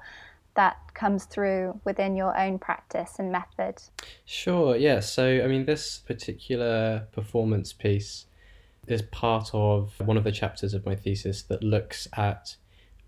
that 0.54 0.76
comes 0.94 1.24
through 1.24 1.80
within 1.84 2.16
your 2.16 2.38
own 2.38 2.58
practice 2.58 3.18
and 3.18 3.32
method? 3.32 3.82
Sure, 4.24 4.76
yeah. 4.76 5.00
So, 5.00 5.42
I 5.42 5.46
mean, 5.46 5.64
this 5.64 5.98
particular 5.98 7.08
performance 7.12 7.72
piece 7.72 8.26
is 8.86 9.02
part 9.02 9.50
of 9.52 9.92
one 10.00 10.16
of 10.16 10.24
the 10.24 10.32
chapters 10.32 10.74
of 10.74 10.84
my 10.84 10.94
thesis 10.94 11.42
that 11.42 11.62
looks 11.62 12.08
at 12.16 12.56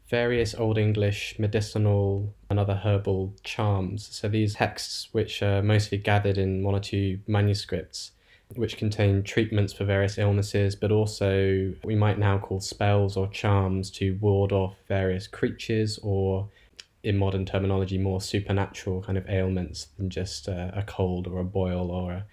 various 0.08 0.54
Old 0.54 0.78
English 0.78 1.36
medicinal 1.38 2.32
and 2.50 2.58
other 2.58 2.74
herbal 2.74 3.34
charms. 3.42 4.08
So 4.12 4.28
these 4.28 4.54
texts, 4.54 5.08
which 5.12 5.42
are 5.42 5.62
mostly 5.62 5.98
gathered 5.98 6.38
in 6.38 6.62
one 6.62 6.74
or 6.74 6.80
two 6.80 7.18
manuscripts, 7.26 8.12
which 8.54 8.76
contain 8.76 9.22
treatments 9.22 9.72
for 9.72 9.84
various 9.84 10.18
illnesses, 10.18 10.76
but 10.76 10.92
also 10.92 11.72
we 11.82 11.94
might 11.94 12.18
now 12.18 12.38
call 12.38 12.60
spells 12.60 13.16
or 13.16 13.26
charms 13.28 13.90
to 13.92 14.16
ward 14.20 14.52
off 14.52 14.76
various 14.86 15.26
creatures 15.26 15.98
or, 16.02 16.48
in 17.04 17.18
modern 17.18 17.44
terminology, 17.44 17.98
more 17.98 18.20
supernatural 18.20 19.02
kind 19.02 19.18
of 19.18 19.28
ailments 19.28 19.88
than 19.98 20.08
just 20.10 20.48
a, 20.48 20.72
a 20.74 20.82
cold 20.82 21.26
or 21.26 21.38
a 21.38 21.44
boil 21.44 21.90
or 21.90 22.12
a, 22.12 22.26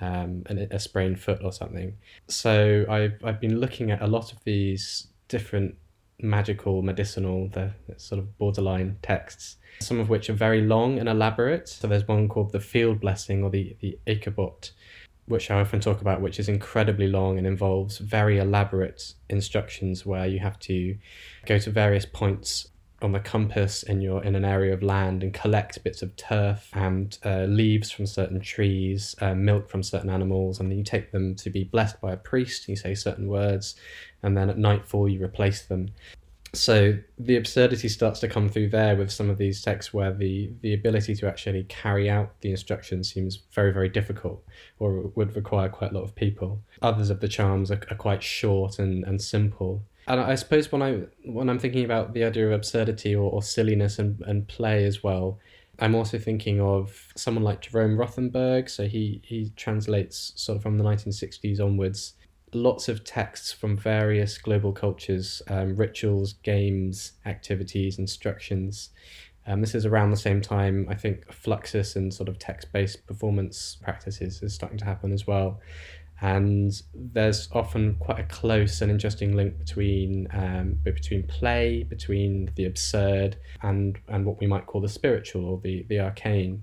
um, 0.00 0.44
a 0.48 0.78
sprained 0.78 1.20
foot 1.20 1.40
or 1.42 1.52
something. 1.52 1.96
So 2.28 2.86
I've, 2.88 3.22
I've 3.24 3.40
been 3.40 3.58
looking 3.58 3.90
at 3.90 4.00
a 4.00 4.06
lot 4.06 4.32
of 4.32 4.42
these 4.44 5.08
different 5.28 5.74
magical, 6.20 6.82
medicinal, 6.82 7.48
the 7.48 7.72
sort 7.96 8.20
of 8.20 8.38
borderline 8.38 8.96
texts, 9.02 9.56
some 9.80 9.98
of 9.98 10.08
which 10.08 10.30
are 10.30 10.34
very 10.34 10.62
long 10.62 10.98
and 11.00 11.08
elaborate. 11.08 11.68
So 11.68 11.88
there's 11.88 12.06
one 12.06 12.28
called 12.28 12.52
the 12.52 12.60
Field 12.60 13.00
Blessing 13.00 13.42
or 13.42 13.50
the, 13.50 13.76
the 13.80 13.98
Æcerbot, 14.06 14.70
which 15.26 15.50
I 15.50 15.60
often 15.60 15.80
talk 15.80 16.00
about, 16.00 16.20
which 16.20 16.38
is 16.38 16.48
incredibly 16.48 17.08
long 17.08 17.38
and 17.38 17.46
involves 17.46 17.98
very 17.98 18.38
elaborate 18.38 19.14
instructions 19.28 20.06
where 20.06 20.26
you 20.26 20.38
have 20.38 20.60
to 20.60 20.96
go 21.46 21.58
to 21.58 21.70
various 21.70 22.06
points 22.06 22.68
on 23.04 23.12
the 23.12 23.20
compass 23.20 23.82
in 23.82 24.00
your 24.00 24.22
in 24.24 24.34
an 24.34 24.44
area 24.44 24.72
of 24.72 24.82
land 24.82 25.22
and 25.22 25.32
collect 25.32 25.82
bits 25.84 26.02
of 26.02 26.14
turf 26.16 26.68
and 26.72 27.18
uh, 27.24 27.44
leaves 27.44 27.90
from 27.90 28.06
certain 28.06 28.40
trees, 28.40 29.14
uh, 29.20 29.34
milk 29.34 29.68
from 29.68 29.82
certain 29.82 30.10
animals, 30.10 30.60
and 30.60 30.70
then 30.70 30.78
you 30.78 30.84
take 30.84 31.12
them 31.12 31.34
to 31.36 31.50
be 31.50 31.64
blessed 31.64 32.00
by 32.00 32.12
a 32.12 32.16
priest. 32.16 32.68
You 32.68 32.76
say 32.76 32.94
certain 32.94 33.28
words, 33.28 33.76
and 34.22 34.36
then 34.36 34.50
at 34.50 34.58
nightfall 34.58 35.08
you 35.08 35.22
replace 35.22 35.62
them. 35.62 35.90
So 36.54 36.98
the 37.18 37.36
absurdity 37.36 37.88
starts 37.88 38.20
to 38.20 38.28
come 38.28 38.50
through 38.50 38.68
there 38.68 38.94
with 38.94 39.10
some 39.10 39.30
of 39.30 39.38
these 39.38 39.62
texts 39.62 39.94
where 39.94 40.12
the, 40.12 40.52
the 40.60 40.74
ability 40.74 41.14
to 41.14 41.26
actually 41.26 41.64
carry 41.64 42.10
out 42.10 42.38
the 42.42 42.50
instructions 42.50 43.10
seems 43.10 43.40
very, 43.52 43.72
very 43.72 43.88
difficult 43.88 44.44
or 44.78 45.10
would 45.14 45.34
require 45.34 45.70
quite 45.70 45.92
a 45.92 45.94
lot 45.94 46.04
of 46.04 46.14
people. 46.14 46.60
Others 46.82 47.08
of 47.08 47.20
the 47.20 47.28
charms 47.28 47.70
are, 47.70 47.80
are 47.90 47.96
quite 47.96 48.22
short 48.22 48.78
and, 48.78 49.02
and 49.04 49.22
simple. 49.22 49.82
And 50.12 50.20
I 50.20 50.34
suppose 50.34 50.70
when 50.70 50.82
I 50.82 51.04
when 51.24 51.48
I'm 51.48 51.58
thinking 51.58 51.86
about 51.86 52.12
the 52.12 52.24
idea 52.24 52.46
of 52.46 52.52
absurdity 52.52 53.16
or, 53.16 53.30
or 53.30 53.42
silliness 53.42 53.98
and, 53.98 54.20
and 54.26 54.46
play 54.46 54.84
as 54.84 55.02
well, 55.02 55.38
I'm 55.78 55.94
also 55.94 56.18
thinking 56.18 56.60
of 56.60 57.14
someone 57.16 57.42
like 57.42 57.62
Jerome 57.62 57.96
Rothenberg. 57.96 58.68
So 58.68 58.86
he 58.86 59.22
he 59.24 59.52
translates 59.56 60.34
sort 60.36 60.56
of 60.56 60.62
from 60.62 60.76
the 60.76 60.84
1960s 60.84 61.60
onwards 61.60 62.12
lots 62.54 62.90
of 62.90 63.02
texts 63.02 63.50
from 63.50 63.78
various 63.78 64.36
global 64.36 64.72
cultures, 64.72 65.40
um, 65.48 65.74
rituals, 65.74 66.34
games, 66.42 67.12
activities, 67.24 67.98
instructions. 67.98 68.90
Um, 69.46 69.62
this 69.62 69.74
is 69.74 69.86
around 69.86 70.10
the 70.10 70.18
same 70.18 70.42
time 70.42 70.86
I 70.90 70.94
think 70.94 71.26
Fluxus 71.28 71.96
and 71.96 72.12
sort 72.12 72.28
of 72.28 72.38
text-based 72.38 73.06
performance 73.06 73.78
practices 73.82 74.42
is 74.42 74.52
starting 74.52 74.78
to 74.78 74.84
happen 74.84 75.10
as 75.10 75.26
well. 75.26 75.60
And 76.22 76.72
there's 76.94 77.48
often 77.52 77.96
quite 77.96 78.20
a 78.20 78.24
close 78.24 78.80
and 78.80 78.90
interesting 78.90 79.34
link 79.34 79.58
between 79.58 80.28
um, 80.32 80.78
between 80.84 81.24
play, 81.24 81.82
between 81.82 82.50
the 82.54 82.64
absurd, 82.64 83.36
and 83.62 83.98
and 84.08 84.24
what 84.24 84.38
we 84.38 84.46
might 84.46 84.66
call 84.66 84.80
the 84.80 84.88
spiritual 84.88 85.44
or 85.44 85.60
the 85.62 85.84
the 85.88 85.98
arcane. 85.98 86.62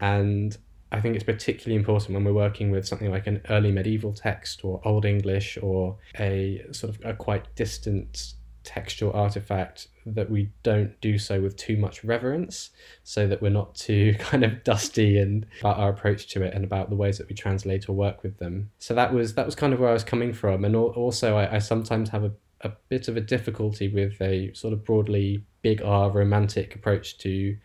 And 0.00 0.56
I 0.92 1.00
think 1.00 1.14
it's 1.14 1.24
particularly 1.24 1.76
important 1.76 2.14
when 2.14 2.24
we're 2.24 2.32
working 2.32 2.70
with 2.70 2.86
something 2.86 3.10
like 3.10 3.28
an 3.28 3.42
early 3.48 3.70
medieval 3.70 4.12
text 4.12 4.64
or 4.64 4.80
Old 4.84 5.04
English 5.04 5.56
or 5.62 5.96
a 6.18 6.64
sort 6.72 6.96
of 6.96 7.04
a 7.04 7.14
quite 7.14 7.54
distant 7.54 8.34
textual 8.64 9.12
artifact 9.12 9.88
that 10.06 10.30
we 10.30 10.50
don't 10.62 10.98
do 11.00 11.18
so 11.18 11.40
with 11.40 11.56
too 11.56 11.76
much 11.76 12.04
reverence 12.04 12.70
so 13.04 13.26
that 13.26 13.42
we're 13.42 13.50
not 13.50 13.74
too 13.74 14.14
kind 14.18 14.44
of 14.44 14.64
dusty 14.64 15.18
and 15.18 15.46
about 15.60 15.78
our 15.78 15.90
approach 15.90 16.28
to 16.28 16.42
it 16.42 16.54
and 16.54 16.64
about 16.64 16.90
the 16.90 16.96
ways 16.96 17.18
that 17.18 17.28
we 17.28 17.34
translate 17.34 17.88
or 17.88 17.92
work 17.92 18.22
with 18.22 18.38
them. 18.38 18.70
So 18.78 18.94
that 18.94 19.12
was 19.12 19.34
that 19.34 19.46
was 19.46 19.54
kind 19.54 19.72
of 19.72 19.80
where 19.80 19.90
i 19.90 19.92
was 19.92 20.04
coming 20.04 20.32
from. 20.32 20.64
And 20.64 20.74
also 20.76 21.36
i, 21.36 21.56
I 21.56 21.58
sometimes 21.58 22.10
have 22.10 22.24
a, 22.24 22.32
a 22.62 22.72
bit 22.88 23.08
of 23.08 23.16
a 23.16 23.20
difficulty 23.20 23.88
with 23.88 24.20
a 24.20 24.52
sort 24.54 24.72
of 24.72 24.84
broadly 24.84 25.44
big 25.62 25.82
r 25.82 26.10
romantic 26.10 26.74
approach 26.74 27.18
to 27.18 27.56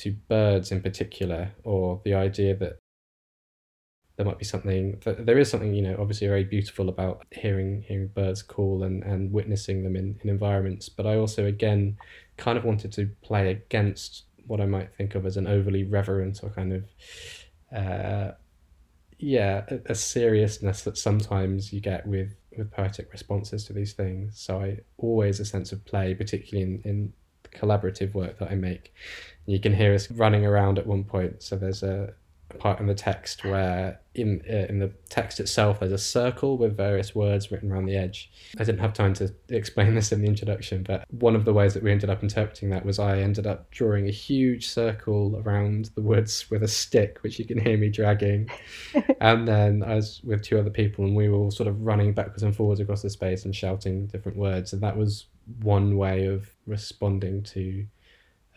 to 0.00 0.12
birds 0.28 0.72
in 0.72 0.80
particular, 0.80 1.52
or 1.62 2.00
the 2.04 2.14
idea 2.14 2.56
that 2.56 2.78
there 4.20 4.26
might 4.26 4.38
be 4.38 4.44
something 4.44 5.00
there 5.02 5.38
is 5.38 5.50
something 5.50 5.72
you 5.72 5.80
know 5.80 5.96
obviously 5.98 6.26
very 6.26 6.44
beautiful 6.44 6.90
about 6.90 7.24
hearing 7.30 7.82
hearing 7.88 8.06
birds 8.08 8.42
call 8.42 8.82
and 8.82 9.02
and 9.02 9.32
witnessing 9.32 9.82
them 9.82 9.96
in, 9.96 10.14
in 10.22 10.28
environments 10.28 10.90
but 10.90 11.06
i 11.06 11.16
also 11.16 11.46
again 11.46 11.96
kind 12.36 12.58
of 12.58 12.64
wanted 12.64 12.92
to 12.92 13.08
play 13.22 13.50
against 13.50 14.24
what 14.46 14.60
i 14.60 14.66
might 14.66 14.94
think 14.94 15.14
of 15.14 15.24
as 15.24 15.38
an 15.38 15.46
overly 15.46 15.84
reverent 15.84 16.40
or 16.42 16.50
kind 16.50 16.74
of 16.74 16.84
uh, 17.74 18.32
yeah 19.18 19.64
a, 19.68 19.92
a 19.92 19.94
seriousness 19.94 20.82
that 20.82 20.98
sometimes 20.98 21.72
you 21.72 21.80
get 21.80 22.06
with 22.06 22.36
with 22.58 22.70
poetic 22.70 23.10
responses 23.12 23.64
to 23.64 23.72
these 23.72 23.94
things 23.94 24.38
so 24.38 24.60
i 24.60 24.76
always 24.98 25.40
a 25.40 25.46
sense 25.46 25.72
of 25.72 25.82
play 25.86 26.14
particularly 26.14 26.62
in 26.62 26.82
in 26.84 27.12
collaborative 27.58 28.12
work 28.12 28.38
that 28.38 28.50
i 28.50 28.54
make 28.54 28.92
you 29.50 29.58
can 29.58 29.74
hear 29.74 29.94
us 29.94 30.10
running 30.12 30.46
around 30.46 30.78
at 30.78 30.86
one 30.86 31.02
point. 31.02 31.42
So 31.42 31.56
there's 31.56 31.82
a, 31.82 32.14
part 32.58 32.80
in 32.80 32.86
the 32.86 32.94
text 32.94 33.44
where 33.44 34.00
in 34.14 34.42
uh, 34.50 34.66
in 34.68 34.80
the 34.80 34.90
text 35.08 35.38
itself 35.38 35.80
there's 35.80 35.92
a 35.92 35.98
circle 35.98 36.58
with 36.58 36.76
various 36.76 37.14
words 37.14 37.50
written 37.50 37.70
around 37.70 37.86
the 37.86 37.96
edge. 37.96 38.30
I 38.58 38.64
didn't 38.64 38.80
have 38.80 38.92
time 38.92 39.14
to 39.14 39.32
explain 39.48 39.94
this 39.96 40.12
in 40.12 40.20
the 40.22 40.28
introduction, 40.28 40.82
but 40.82 41.04
one 41.10 41.36
of 41.36 41.44
the 41.44 41.52
ways 41.52 41.74
that 41.74 41.82
we 41.82 41.92
ended 41.92 42.10
up 42.10 42.22
interpreting 42.22 42.70
that 42.70 42.84
was 42.84 42.98
I 42.98 43.18
ended 43.18 43.46
up 43.46 43.70
drawing 43.70 44.08
a 44.08 44.12
huge 44.12 44.68
circle 44.68 45.40
around 45.44 45.90
the 45.94 46.02
woods 46.02 46.50
with 46.50 46.62
a 46.62 46.68
stick, 46.68 47.18
which 47.22 47.38
you 47.38 47.44
can 47.44 47.58
hear 47.58 47.76
me 47.76 47.88
dragging. 47.88 48.50
and 49.20 49.46
then 49.46 49.82
I 49.82 49.94
was 49.94 50.20
with 50.24 50.42
two 50.42 50.58
other 50.58 50.70
people 50.70 51.04
and 51.04 51.14
we 51.14 51.28
were 51.28 51.36
all 51.36 51.50
sort 51.50 51.68
of 51.68 51.80
running 51.80 52.12
backwards 52.12 52.42
and 52.42 52.54
forwards 52.54 52.80
across 52.80 53.02
the 53.02 53.10
space 53.10 53.44
and 53.44 53.54
shouting 53.54 54.06
different 54.06 54.38
words. 54.38 54.72
And 54.72 54.82
that 54.82 54.96
was 54.96 55.26
one 55.62 55.96
way 55.96 56.26
of 56.26 56.50
responding 56.66 57.42
to 57.42 57.86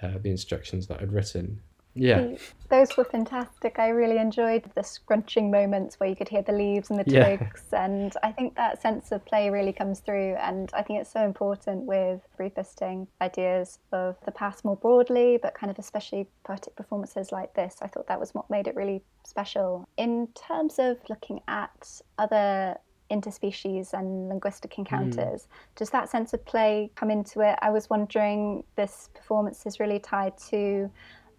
uh, 0.01 0.17
the 0.21 0.29
instructions 0.29 0.87
that 0.87 1.01
I'd 1.01 1.11
written. 1.11 1.61
Yeah. 1.95 2.35
Those 2.69 2.97
were 2.97 3.05
fantastic. 3.05 3.77
I 3.77 3.89
really 3.89 4.17
enjoyed 4.17 4.63
the 4.73 4.83
scrunching 4.83 5.51
moments 5.51 5.99
where 5.99 6.09
you 6.09 6.15
could 6.15 6.29
hear 6.29 6.41
the 6.41 6.51
leaves 6.51 6.89
and 6.89 6.99
the 6.99 7.03
twigs. 7.03 7.63
Yeah. 7.71 7.85
And 7.85 8.13
I 8.23 8.31
think 8.31 8.55
that 8.55 8.81
sense 8.81 9.11
of 9.11 9.23
play 9.25 9.49
really 9.49 9.73
comes 9.73 9.99
through. 9.99 10.35
And 10.35 10.71
I 10.73 10.81
think 10.81 10.99
it's 10.99 11.11
so 11.11 11.23
important 11.23 11.83
with 11.83 12.21
revisiting 12.37 13.07
ideas 13.21 13.79
of 13.91 14.15
the 14.25 14.31
past 14.31 14.65
more 14.65 14.75
broadly, 14.75 15.37
but 15.41 15.53
kind 15.53 15.69
of 15.69 15.77
especially 15.77 16.27
poetic 16.43 16.75
performances 16.75 17.31
like 17.31 17.53
this. 17.53 17.77
I 17.81 17.87
thought 17.87 18.07
that 18.07 18.19
was 18.19 18.33
what 18.33 18.49
made 18.49 18.67
it 18.67 18.75
really 18.75 19.03
special. 19.23 19.87
In 19.97 20.27
terms 20.33 20.79
of 20.79 20.97
looking 21.09 21.41
at 21.47 22.01
other 22.17 22.77
interspecies 23.11 23.93
and 23.93 24.29
linguistic 24.29 24.73
hmm. 24.73 24.81
encounters. 24.81 25.43
Mm. 25.43 25.75
Does 25.75 25.89
that 25.91 26.09
sense 26.09 26.33
of 26.33 26.43
play 26.45 26.89
come 26.95 27.11
into 27.11 27.41
it? 27.41 27.59
I 27.61 27.69
was 27.69 27.89
wondering, 27.89 28.63
this 28.75 29.09
performance 29.13 29.65
is 29.65 29.79
really 29.79 29.99
tied 29.99 30.35
to 30.49 30.89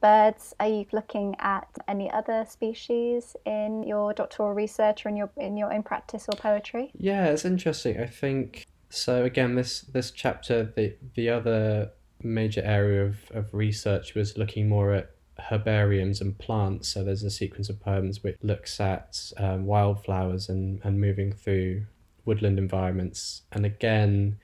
birds. 0.04 0.52
Are 0.60 0.68
you 0.68 0.84
looking 0.92 1.34
at 1.38 1.66
any 1.88 2.10
other 2.10 2.44
species 2.46 3.36
in 3.46 3.82
your 3.84 4.12
doctoral 4.12 4.52
research 4.52 5.06
or 5.06 5.08
in 5.08 5.16
your 5.16 5.30
in 5.38 5.56
your 5.56 5.72
own 5.72 5.82
practice 5.82 6.26
or 6.28 6.36
poetry? 6.36 6.90
Yeah, 6.98 7.24
it's 7.28 7.46
interesting. 7.46 7.98
I 7.98 8.06
think 8.06 8.66
so. 8.90 9.24
Again, 9.24 9.54
this 9.54 9.80
this 9.80 10.10
chapter, 10.10 10.56
the 10.76 10.94
the 11.14 11.30
other 11.30 11.92
major 12.22 12.60
area 12.62 13.02
of, 13.06 13.16
of 13.30 13.54
research 13.54 14.14
was 14.14 14.36
looking 14.36 14.68
more 14.68 14.92
at 14.92 15.10
herbariums 15.38 16.20
and 16.20 16.38
plants. 16.38 16.88
So 16.88 17.02
there's 17.02 17.22
a 17.22 17.30
sequence 17.30 17.70
of 17.70 17.80
poems 17.80 18.22
which 18.22 18.36
looks 18.42 18.80
at 18.80 19.32
um, 19.38 19.64
wildflowers 19.64 20.50
and, 20.50 20.80
and 20.84 21.00
moving 21.00 21.32
through 21.32 21.86
woodland 22.26 22.58
environments. 22.58 23.42
And 23.52 23.64
again, 23.64 24.38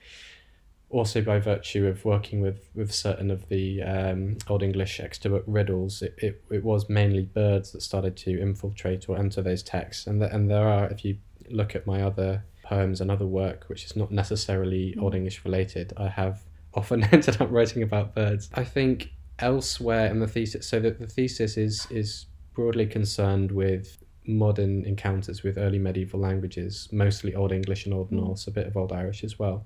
also 0.91 1.23
by 1.23 1.39
virtue 1.39 1.87
of 1.87 2.05
working 2.05 2.41
with, 2.41 2.69
with 2.75 2.93
certain 2.93 3.31
of 3.31 3.49
the 3.49 3.83
um, 3.83 4.37
Old 4.49 4.63
English 4.63 4.99
Exeter 4.99 5.31
book 5.31 5.45
riddles, 5.47 6.03
it, 6.03 6.15
it, 6.19 6.43
it 6.51 6.65
was 6.65 6.89
mainly 6.89 7.23
birds 7.23 7.73
that 7.73 7.83
started 7.83 8.17
to 8.19 8.41
infiltrate 8.41 9.09
or 9.09 9.17
enter 9.17 9.41
those 9.41 9.63
texts. 9.63 10.07
And, 10.07 10.21
the, 10.21 10.35
and 10.35 10.51
there 10.51 10.69
are, 10.69 10.89
if 10.91 11.05
you 11.05 11.19
look 11.49 11.77
at 11.77 11.87
my 11.87 12.03
other 12.03 12.45
poems 12.65 13.01
and 13.01 13.11
other 13.11 13.27
work, 13.27 13.65
which 13.69 13.85
is 13.85 13.95
not 13.95 14.11
necessarily 14.11 14.97
Old 15.01 15.15
English 15.15 15.45
related, 15.45 15.93
I 15.97 16.09
have 16.09 16.43
often 16.75 17.05
ended 17.05 17.41
up 17.41 17.51
writing 17.51 17.83
about 17.83 18.15
birds. 18.15 18.51
I 18.55 18.65
think 18.65 19.13
elsewhere 19.39 20.07
in 20.07 20.19
the 20.19 20.29
thesis, 20.29 20.69
so 20.69 20.81
that 20.81 20.99
the 20.99 21.07
thesis 21.07 21.57
is 21.57 21.87
is 21.91 22.27
broadly 22.55 22.87
concerned 22.87 23.51
with 23.51 23.99
modern 24.27 24.85
encounters 24.85 25.43
with 25.43 25.57
early 25.59 25.79
medieval 25.79 26.21
languages, 26.21 26.89
mostly 26.93 27.35
Old 27.35 27.51
English 27.51 27.87
and 27.87 27.95
Old 27.95 28.13
Norse, 28.13 28.47
a 28.47 28.51
bit 28.51 28.67
of 28.67 28.77
Old 28.77 28.93
Irish 28.93 29.25
as 29.25 29.39
well 29.39 29.65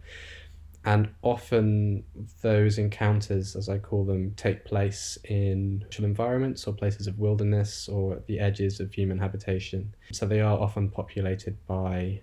and 0.85 1.09
often 1.23 2.05
those 2.43 2.79
encounters, 2.79 3.57
as 3.57 3.69
I 3.69 3.79
call 3.79 4.05
them, 4.05 4.35
take 4.37 4.65
place 4.65 5.17
in 5.25 5.79
natural 5.81 6.07
environments 6.07 6.67
or 6.67 6.75
places 6.75 7.07
of 7.07 7.19
wilderness 7.19 7.89
or 7.89 8.15
at 8.15 8.27
the 8.27 8.39
edges 8.39 8.81
of 8.81 8.93
human 8.93 9.19
habitation. 9.19 9.95
So 10.13 10.27
they 10.27 10.41
are 10.41 10.59
often 10.59 10.91
populated 10.91 11.57
by 11.67 12.21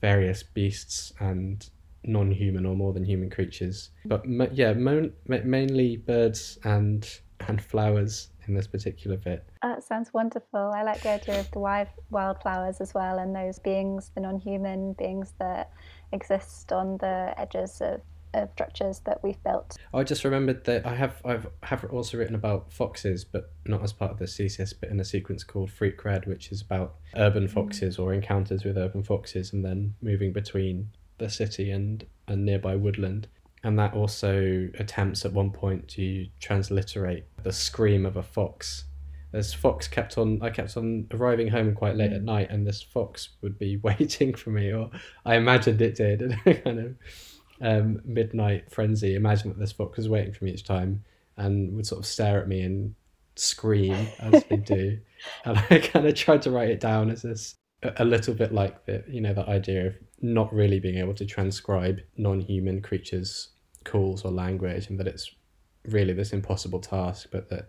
various 0.00 0.42
beasts 0.42 1.12
and 1.20 1.66
non-human 2.04 2.66
or 2.66 2.74
more 2.74 2.92
than 2.92 3.04
human 3.04 3.30
creatures. 3.30 3.90
But 4.04 4.26
yeah, 4.54 4.72
mo- 4.74 5.10
mainly 5.26 5.96
birds 5.96 6.58
and 6.64 7.08
and 7.48 7.60
flowers 7.62 8.28
in 8.46 8.54
this 8.54 8.66
particular 8.66 9.16
bit. 9.16 9.44
That 9.62 9.82
sounds 9.82 10.12
wonderful. 10.12 10.72
I 10.74 10.82
like 10.82 11.02
the 11.02 11.10
idea 11.10 11.40
of 11.40 11.50
the 11.50 11.58
wild 11.58 11.88
wildflowers 12.10 12.80
as 12.80 12.94
well, 12.94 13.18
and 13.18 13.34
those 13.34 13.58
beings, 13.58 14.10
the 14.14 14.20
non-human 14.20 14.94
beings 14.94 15.32
that 15.38 15.70
exist 16.12 16.72
on 16.72 16.98
the 16.98 17.34
edges 17.36 17.80
of, 17.80 18.00
of 18.34 18.50
structures 18.52 19.00
that 19.00 19.22
we've 19.22 19.42
built. 19.42 19.76
I 19.92 20.04
just 20.04 20.24
remembered 20.24 20.64
that 20.64 20.86
I 20.86 20.94
have 20.94 21.20
I've 21.24 21.46
have 21.62 21.84
also 21.92 22.18
written 22.18 22.34
about 22.34 22.72
foxes, 22.72 23.24
but 23.24 23.52
not 23.66 23.82
as 23.82 23.92
part 23.92 24.12
of 24.12 24.18
the 24.18 24.26
thesis, 24.26 24.72
but 24.72 24.88
in 24.90 25.00
a 25.00 25.04
sequence 25.04 25.44
called 25.44 25.70
Freak 25.70 26.04
Red, 26.04 26.26
which 26.26 26.52
is 26.52 26.62
about 26.62 26.94
urban 27.16 27.46
mm. 27.46 27.50
foxes 27.50 27.98
or 27.98 28.12
encounters 28.12 28.64
with 28.64 28.76
urban 28.76 29.02
foxes, 29.02 29.52
and 29.52 29.64
then 29.64 29.94
moving 30.00 30.32
between 30.32 30.88
the 31.18 31.28
city 31.28 31.70
and 31.70 32.06
and 32.28 32.44
nearby 32.44 32.76
woodland. 32.76 33.28
And 33.64 33.78
that 33.78 33.94
also 33.94 34.68
attempts 34.78 35.24
at 35.24 35.32
one 35.32 35.50
point 35.50 35.86
to 35.88 36.26
transliterate 36.40 37.24
the 37.44 37.52
scream 37.52 38.04
of 38.04 38.16
a 38.16 38.22
fox 38.22 38.84
this 39.32 39.52
fox 39.52 39.88
kept 39.88 40.18
on 40.18 40.38
i 40.42 40.50
kept 40.50 40.76
on 40.76 41.06
arriving 41.12 41.48
home 41.48 41.74
quite 41.74 41.96
late 41.96 42.12
at 42.12 42.22
night 42.22 42.50
and 42.50 42.66
this 42.66 42.82
fox 42.82 43.30
would 43.40 43.58
be 43.58 43.76
waiting 43.82 44.34
for 44.34 44.50
me 44.50 44.72
or 44.72 44.90
i 45.24 45.34
imagined 45.36 45.80
it 45.80 45.96
did 45.96 46.22
in 46.22 46.32
a 46.46 46.54
kind 46.54 46.78
of 46.78 46.94
um, 47.62 48.02
midnight 48.04 48.70
frenzy. 48.70 49.14
Imagine 49.14 49.50
that 49.50 49.58
this 49.58 49.72
fox 49.72 49.96
was 49.96 50.08
waiting 50.08 50.32
for 50.32 50.44
me 50.44 50.52
each 50.52 50.64
time 50.64 51.04
and 51.36 51.74
would 51.74 51.86
sort 51.86 52.00
of 52.00 52.06
stare 52.06 52.40
at 52.40 52.48
me 52.48 52.60
and 52.62 52.94
scream 53.36 53.96
as 54.18 54.44
they 54.44 54.56
do. 54.56 54.98
And 55.44 55.56
i 55.70 55.78
kind 55.78 56.04
of 56.04 56.16
tried 56.16 56.42
to 56.42 56.50
write 56.50 56.70
it 56.70 56.80
down 56.80 57.08
as 57.08 57.22
this 57.22 57.54
a 57.84 58.04
little 58.04 58.34
bit 58.34 58.52
like 58.52 58.84
the 58.86 59.04
you 59.06 59.20
know 59.20 59.32
the 59.32 59.48
idea 59.48 59.86
of 59.86 59.94
not 60.20 60.52
really 60.52 60.80
being 60.80 60.98
able 60.98 61.14
to 61.14 61.24
transcribe 61.24 62.00
non-human 62.16 62.82
creatures 62.82 63.50
calls 63.84 64.24
or 64.24 64.32
language 64.32 64.88
and 64.90 64.98
that 64.98 65.06
it's 65.06 65.30
really 65.86 66.12
this 66.12 66.32
impossible 66.32 66.80
task 66.80 67.28
but 67.30 67.48
that 67.50 67.68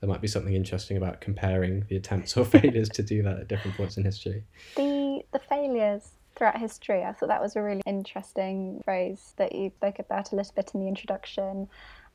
there 0.00 0.08
might 0.08 0.20
be 0.20 0.28
something 0.28 0.54
interesting 0.54 0.96
about 0.96 1.20
comparing 1.20 1.84
the 1.88 1.96
attempts 1.96 2.36
or 2.36 2.44
failures 2.56 2.88
to 2.90 3.02
do 3.02 3.22
that 3.22 3.38
at 3.38 3.48
different 3.48 3.76
points 3.76 3.96
in 3.96 4.04
history. 4.04 4.44
The 4.76 5.22
the 5.32 5.38
failures 5.38 6.12
throughout 6.36 6.58
history, 6.58 7.04
I 7.04 7.12
thought 7.12 7.28
that 7.28 7.42
was 7.42 7.56
a 7.56 7.62
really 7.62 7.82
interesting 7.86 8.80
phrase 8.84 9.34
that 9.36 9.54
you 9.54 9.70
spoke 9.76 9.98
about 9.98 10.32
a 10.32 10.36
little 10.36 10.52
bit 10.54 10.70
in 10.74 10.80
the 10.80 10.88
introduction. 10.88 11.68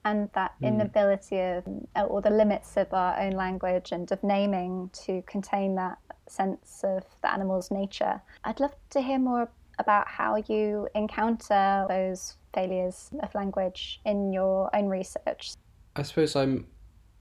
And 0.03 0.29
that 0.33 0.53
mm. 0.61 0.67
inability 0.67 1.39
of, 1.39 1.63
or 2.07 2.21
the 2.21 2.29
limits 2.29 2.77
of 2.77 2.93
our 2.93 3.19
own 3.19 3.31
language 3.31 3.91
and 3.91 4.11
of 4.11 4.23
naming 4.23 4.91
to 5.05 5.23
contain 5.23 5.73
that 5.75 5.97
sense 6.27 6.81
of 6.83 7.03
the 7.23 7.33
animal's 7.33 7.71
nature. 7.71 8.21
I'd 8.43 8.59
love 8.59 8.75
to 8.91 9.01
hear 9.01 9.17
more 9.17 9.49
about 9.79 10.07
how 10.07 10.35
you 10.47 10.87
encounter 10.93 11.85
those 11.89 12.37
failures 12.53 13.09
of 13.21 13.33
language 13.33 13.99
in 14.05 14.31
your 14.31 14.69
own 14.75 14.87
research. 14.87 15.53
I 15.95 16.03
suppose 16.03 16.35
I'm 16.35 16.67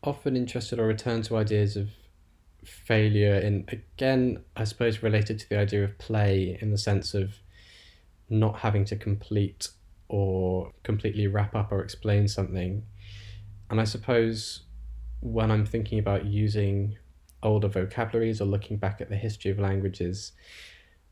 often 0.05 0.37
interested 0.37 0.79
or 0.79 0.87
return 0.87 1.23
to 1.23 1.37
ideas 1.37 1.77
of 1.77 1.89
failure 2.65 3.35
in 3.35 3.63
again 3.69 4.43
i 4.57 4.65
suppose 4.65 5.03
related 5.03 5.39
to 5.39 5.47
the 5.51 5.59
idea 5.59 5.85
of 5.85 5.99
play 5.99 6.57
in 6.63 6.71
the 6.71 6.79
sense 6.79 7.13
of 7.13 7.35
not 8.31 8.61
having 8.61 8.85
to 8.85 8.97
complete 8.97 9.69
or 10.09 10.73
completely 10.83 11.27
wrap 11.27 11.55
up 11.55 11.73
or 11.73 11.83
explain 11.83 12.29
something. 12.29 12.85
And 13.71 13.81
i 13.81 13.85
suppose 13.85 14.63
when 15.21 15.51
i'm 15.51 15.65
thinking 15.65 15.99
about 15.99 16.27
using 16.27 16.97
older 17.43 17.69
vocabularies 17.69 18.41
or 18.41 18.45
looking 18.45 18.77
back 18.77 19.01
at 19.01 19.09
the 19.09 19.17
history 19.17 19.51
of 19.51 19.59
languages 19.59 20.33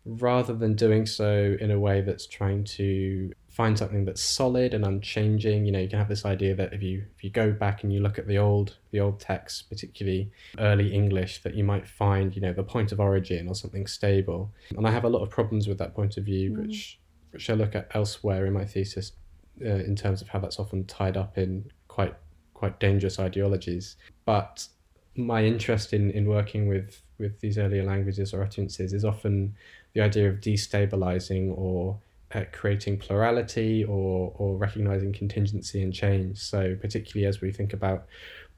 rather 0.05 0.55
than 0.55 0.75
doing 0.75 1.07
so 1.07 1.57
in 1.61 1.71
a 1.71 1.79
way 1.79 2.01
that's 2.01 2.27
trying 2.27 2.65
to 2.65 3.33
find 3.53 3.79
something 3.79 4.07
that's 4.07 4.23
solid 4.23 4.73
and 4.73 4.85
unchanging 4.85 5.67
you 5.67 5.71
know 5.71 5.79
you 5.79 5.89
can 5.89 5.99
have 5.99 6.09
this 6.09 6.25
idea 6.25 6.55
that 6.55 6.73
if 6.73 6.83
you 6.83 7.05
if 7.15 7.23
you 7.23 7.29
go 7.29 7.53
back 7.53 7.83
and 7.83 7.93
you 7.93 8.01
look 8.01 8.19
at 8.19 8.27
the 8.27 8.39
old 8.39 8.79
the 8.93 8.99
old 8.99 9.21
texts 9.21 9.61
particularly 9.61 10.31
early 10.59 10.93
english 10.93 11.43
that 11.43 11.55
you 11.55 11.63
might 11.63 11.87
find 11.87 12.35
you 12.35 12.41
know 12.41 12.53
the 12.53 12.63
point 12.63 12.93
of 12.93 12.99
origin 12.99 13.47
or 13.49 13.55
something 13.55 13.87
stable 13.87 14.51
and 14.77 14.87
i 14.87 14.91
have 14.91 15.05
a 15.05 15.09
lot 15.09 15.23
of 15.23 15.29
problems 15.29 15.69
with 15.69 15.77
that 15.77 15.95
point 15.95 16.17
of 16.17 16.25
view 16.25 16.51
mm. 16.51 16.63
which 16.63 16.99
which 17.33 17.51
i 17.51 17.53
look 17.53 17.75
at 17.75 17.89
elsewhere 17.95 18.47
in 18.47 18.55
my 18.55 18.65
thesis 18.65 19.13
uh, 19.63 19.69
in 19.69 19.95
terms 19.95 20.23
of 20.23 20.29
how 20.29 20.39
that's 20.39 20.59
often 20.59 20.85
tied 20.87 21.17
up 21.17 21.37
in 21.37 21.71
quite 21.89 22.15
quite 22.55 22.81
dangerous 22.81 23.19
ideologies 23.19 23.97
but 24.25 24.67
my 25.15 25.45
interest 25.45 25.93
in 25.93 26.11
in 26.13 26.27
working 26.27 26.69
with 26.69 27.03
with 27.19 27.39
these 27.41 27.59
earlier 27.59 27.85
languages 27.85 28.33
or 28.33 28.43
utterances 28.43 28.95
is 28.95 29.05
often 29.05 29.55
the 29.93 30.01
idea 30.01 30.27
of 30.27 30.41
destabilizing 30.41 31.53
or 31.55 31.99
uh, 32.35 32.45
creating 32.53 32.99
plurality 32.99 33.85
or, 33.85 34.33
or 34.37 34.57
recognizing 34.57 35.13
contingency 35.13 35.83
and 35.83 35.93
change. 35.93 36.39
So, 36.39 36.77
particularly 36.81 37.27
as 37.27 37.41
we 37.41 37.53
think 37.53 37.73
about 37.73 38.07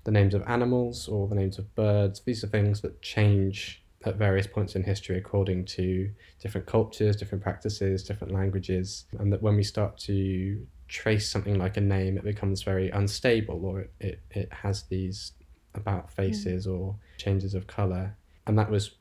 the 0.05 0.11
names 0.11 0.35
of 0.35 0.43
animals 0.47 1.09
or 1.09 1.29
the 1.29 1.35
names 1.35 1.59
of 1.59 1.75
birds, 1.75 2.21
these 2.21 2.45
are 2.45 2.49
things 2.49 2.81
that 2.83 3.01
change 3.03 3.83
at 4.05 4.17
various 4.17 4.47
points 4.47 4.77
in 4.77 4.83
history 4.83 5.17
according 5.17 5.65
to 5.65 6.11
different 6.41 6.67
cultures, 6.67 7.17
different 7.17 7.43
practices, 7.43 8.03
different 8.05 8.33
languages, 8.33 9.07
and 9.19 9.33
that 9.33 9.43
when 9.43 9.57
we 9.57 9.63
start 9.63 9.97
to 9.97 10.67
trace 10.89 11.31
something 11.31 11.59
like 11.59 11.77
a 11.77 11.81
name, 11.81 12.19
it 12.19 12.25
becomes 12.25 12.63
very 12.63 12.91
unstable 12.91 13.65
or 13.65 13.81
it, 13.81 13.93
it, 14.01 14.21
it 14.31 14.53
has 14.53 14.85
these 14.85 15.33
about 15.75 16.13
faces 16.13 16.67
mm. 16.67 16.79
or 16.79 16.97
changes 17.17 17.55
of 17.55 17.67
color. 17.67 18.17
And 18.47 18.59
that 18.59 18.71
was 18.71 18.93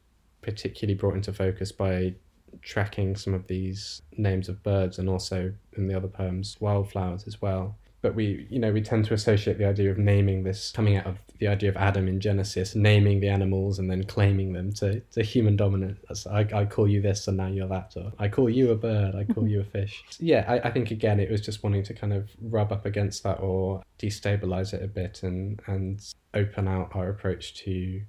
particularly 0.41 0.95
brought 0.95 1.15
into 1.15 1.33
focus 1.33 1.71
by 1.71 2.15
tracking 2.62 3.16
some 3.16 3.34
of 3.34 3.48
these 3.48 4.02
names 4.18 4.50
of 4.50 4.62
birds 4.63 5.00
and 5.00 5.10
also 5.10 5.54
in 5.74 5.88
the 5.88 5.96
other 5.96 6.08
poems 6.08 6.58
wildflowers 6.60 7.26
as 7.28 7.42
well. 7.42 7.76
But 8.02 8.16
we 8.16 8.48
you 8.50 8.60
know 8.60 8.72
we 8.72 8.82
tend 8.82 9.06
to 9.06 9.13
associate 9.13 9.58
the 9.58 9.66
idea 9.66 9.89
of 9.89 9.98
naming 9.98 10.44
this 10.44 10.72
coming 10.72 10.98
out 10.98 11.06
of 11.06 11.18
the 11.39 11.48
idea 11.48 11.70
of 11.70 11.78
adam 11.78 12.08
in 12.08 12.20
genesis 12.20 12.76
naming 12.76 13.20
the 13.20 13.28
animals 13.28 13.80
and 13.80 13.89
then 13.89 14.04
claiming 14.04 14.54
them 14.54 14.72
to, 14.74 15.00
to 15.12 15.24
human 15.24 15.56
dominance. 15.56 16.28
I, 16.28 16.48
I 16.54 16.66
call 16.66 16.88
you 16.88 17.02
this 17.02 17.28
and 17.28 17.38
now 17.38 17.48
you're 17.48 17.68
that 17.70 17.94
or 17.96 18.12
i 18.20 18.28
call 18.28 18.50
you 18.50 18.72
a 18.72 18.76
bird 18.76 19.16
i 19.16 19.24
call 19.24 19.48
you 19.54 19.62
a 19.62 19.63
fish. 19.63 20.04
Yeah 20.20 20.46
I, 20.48 20.68
I 20.68 20.72
think 20.72 20.92
again 20.92 21.20
it 21.20 21.32
was 21.32 21.42
just 21.42 21.63
wanting 21.63 21.84
to 21.84 21.94
kind 21.94 22.13
of 22.13 22.30
rub 22.42 22.72
up 22.72 22.86
against 22.86 23.24
that 23.24 23.39
or 23.39 23.84
destabilize 24.00 24.74
it 24.74 24.84
a 24.84 24.88
bit 24.88 25.24
and 25.24 25.62
and 25.68 26.02
open 26.34 26.68
out 26.68 26.96
our 26.96 27.10
approach 27.10 27.56
to 27.63 28.02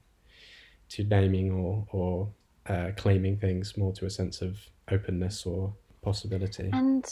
to 0.90 1.04
naming 1.04 1.52
or 1.52 1.86
or 1.92 2.28
uh, 2.66 2.90
claiming 2.96 3.36
things 3.36 3.76
more 3.76 3.92
to 3.92 4.06
a 4.06 4.10
sense 4.10 4.40
of 4.42 4.58
openness 4.90 5.46
or 5.46 5.72
possibility. 6.02 6.70
And 6.72 7.04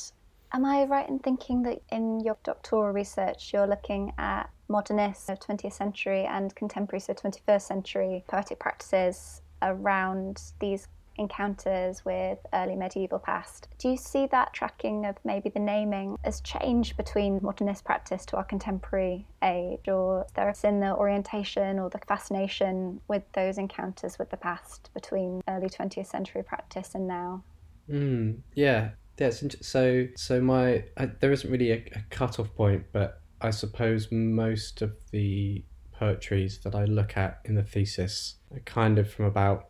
am 0.53 0.65
I 0.65 0.85
right 0.85 1.09
in 1.09 1.19
thinking 1.19 1.63
that 1.63 1.83
in 1.91 2.21
your 2.21 2.37
doctoral 2.45 2.93
research 2.93 3.53
you're 3.53 3.67
looking 3.67 4.13
at 4.19 4.51
modernist, 4.69 5.27
so 5.27 5.35
20th 5.35 5.73
century, 5.73 6.25
and 6.25 6.55
contemporary, 6.55 7.01
so 7.01 7.13
21st 7.13 7.63
century 7.63 8.25
poetic 8.29 8.59
practices 8.59 9.43
around 9.61 10.41
these 10.59 10.89
encounters 11.17 12.05
with 12.05 12.39
early 12.53 12.77
medieval 12.77 13.19
past. 13.19 13.69
Do 13.79 13.89
you 13.89 13.97
see 13.97 14.27
that 14.27 14.53
tracking 14.53 15.07
of 15.07 15.17
maybe 15.25 15.49
the 15.49 15.61
naming 15.61 16.17
as 16.25 16.41
changed 16.41 16.97
between 16.97 17.41
modernist 17.43 17.85
practice 17.85 18.25
to 18.27 18.37
our 18.37 18.45
contemporary 18.45 19.27
age, 19.43 19.89
or 19.89 20.27
there 20.35 20.51
is 20.51 20.65
in 20.65 20.81
the 20.81 20.95
orientation 20.95 21.79
or 21.79 21.91
the 21.91 21.99
fascination 22.07 23.01
with 23.09 23.23
those 23.35 23.59
encounters 23.59 24.19
with 24.19 24.31
the 24.31 24.37
past 24.37 24.91
between 24.95 25.43
early 25.49 25.69
20th 25.69 26.07
century 26.07 26.43
practice 26.43 26.95
and 26.95 27.07
now? 27.07 27.43
Mm, 27.91 28.39
yeah, 28.55 28.91
yes. 29.19 29.45
So, 29.61 30.07
so 30.17 30.41
my 30.41 30.85
there 31.21 31.33
isn't 31.33 31.51
really 31.51 31.73
a, 31.73 31.85
a 31.95 32.03
cut-off 32.11 32.55
point, 32.55 32.85
but 32.93 33.21
I 33.41 33.51
suppose 33.51 34.11
most 34.13 34.83
of 34.83 34.93
the 35.11 35.65
poetries 35.93 36.59
that 36.61 36.75
I 36.75 36.85
look 36.85 37.17
at 37.17 37.41
in 37.45 37.55
the 37.55 37.63
thesis 37.63 38.37
are 38.53 38.61
kind 38.61 38.99
of 38.99 39.13
from 39.13 39.27
about 39.27 39.69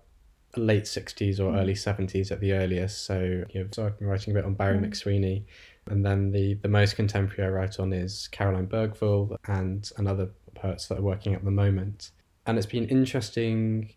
late 0.56 0.84
60s 0.84 1.38
or 1.40 1.52
mm. 1.52 1.60
early 1.60 1.74
70s 1.74 2.30
at 2.30 2.40
the 2.40 2.52
earliest. 2.52 3.04
So, 3.04 3.44
you 3.50 3.62
know, 3.62 3.68
so 3.70 3.86
I've 3.86 3.98
been 3.98 4.08
writing 4.08 4.32
a 4.32 4.34
bit 4.34 4.44
on 4.44 4.54
Barry 4.54 4.78
mm. 4.78 4.86
McSweeney 4.86 5.44
And 5.86 6.04
then 6.04 6.30
the, 6.30 6.54
the 6.54 6.68
most 6.68 6.96
contemporary 6.96 7.50
I 7.50 7.52
write 7.52 7.80
on 7.80 7.92
is 7.92 8.28
Caroline 8.28 8.66
Bergvall 8.66 9.36
and 9.48 9.90
another 9.96 10.30
poets 10.54 10.86
that 10.88 10.98
are 10.98 11.02
working 11.02 11.34
at 11.34 11.44
the 11.44 11.50
moment. 11.50 12.10
And 12.46 12.58
it's 12.58 12.66
been 12.66 12.88
interesting 12.88 13.94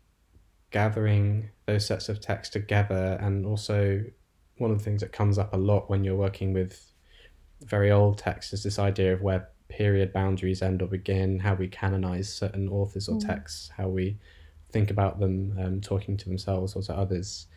gathering 0.72 1.50
those 1.66 1.86
sets 1.86 2.10
of 2.10 2.20
text 2.20 2.54
together 2.54 3.18
and 3.22 3.46
also 3.46 4.04
one 4.58 4.72
of 4.72 4.78
the 4.78 4.84
things 4.84 5.02
that 5.02 5.12
comes 5.12 5.38
up 5.38 5.54
a 5.54 5.58
lot 5.58 5.90
when 5.90 6.04
you're 6.04 6.16
working 6.16 6.54
with 6.54 6.92
very 7.62 7.92
old 7.92 8.18
texts 8.18 8.54
is 8.54 8.64
this 8.64 8.80
idea 8.80 9.14
of 9.14 9.22
where 9.22 9.50
period 9.68 10.14
boundaries 10.14 10.62
end 10.62 10.82
or 10.82 10.88
begin, 10.88 11.40
how 11.40 11.54
we 11.54 11.68
canonize 11.68 12.32
certain 12.32 12.70
authors 12.70 13.10
or 13.10 13.16
mm. 13.16 13.26
texts, 13.26 13.70
how 13.76 13.88
we 13.88 14.18
think 14.76 14.92
about 14.92 15.22
them 15.22 15.58
um, 15.58 15.80
talking 15.80 16.18
to 16.18 16.26
themselves 16.28 16.76
or 16.76 16.82
to 16.82 16.94
others. 16.94 17.48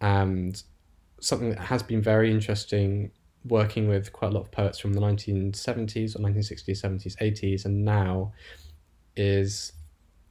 And 0.00 0.62
something 1.20 1.50
that 1.50 1.58
has 1.58 1.82
been 1.82 2.00
very 2.00 2.30
interesting 2.30 3.10
working 3.44 3.88
with 3.88 4.12
quite 4.12 4.28
a 4.28 4.34
lot 4.34 4.42
of 4.42 4.52
poets 4.52 4.78
from 4.78 4.92
the 4.92 5.00
1970s 5.00 6.14
or 6.14 6.20
1960s, 6.20 6.78
70s, 6.80 7.16
80s, 7.16 7.64
and 7.64 7.84
now 7.84 8.32
is 9.16 9.72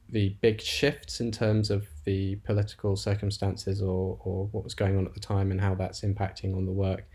the 0.08 0.30
big 0.40 0.62
shifts 0.62 1.20
in 1.20 1.30
terms 1.30 1.70
of 1.70 1.86
the 2.04 2.36
political 2.36 2.96
circumstances 2.96 3.82
or, 3.82 4.18
or 4.24 4.46
what 4.52 4.64
was 4.64 4.74
going 4.74 4.96
on 4.96 5.04
at 5.04 5.12
the 5.12 5.20
time 5.20 5.50
and 5.50 5.60
how 5.60 5.74
that's 5.74 6.00
impacting 6.00 6.56
on 6.56 6.64
the 6.64 6.72
work, 6.72 7.06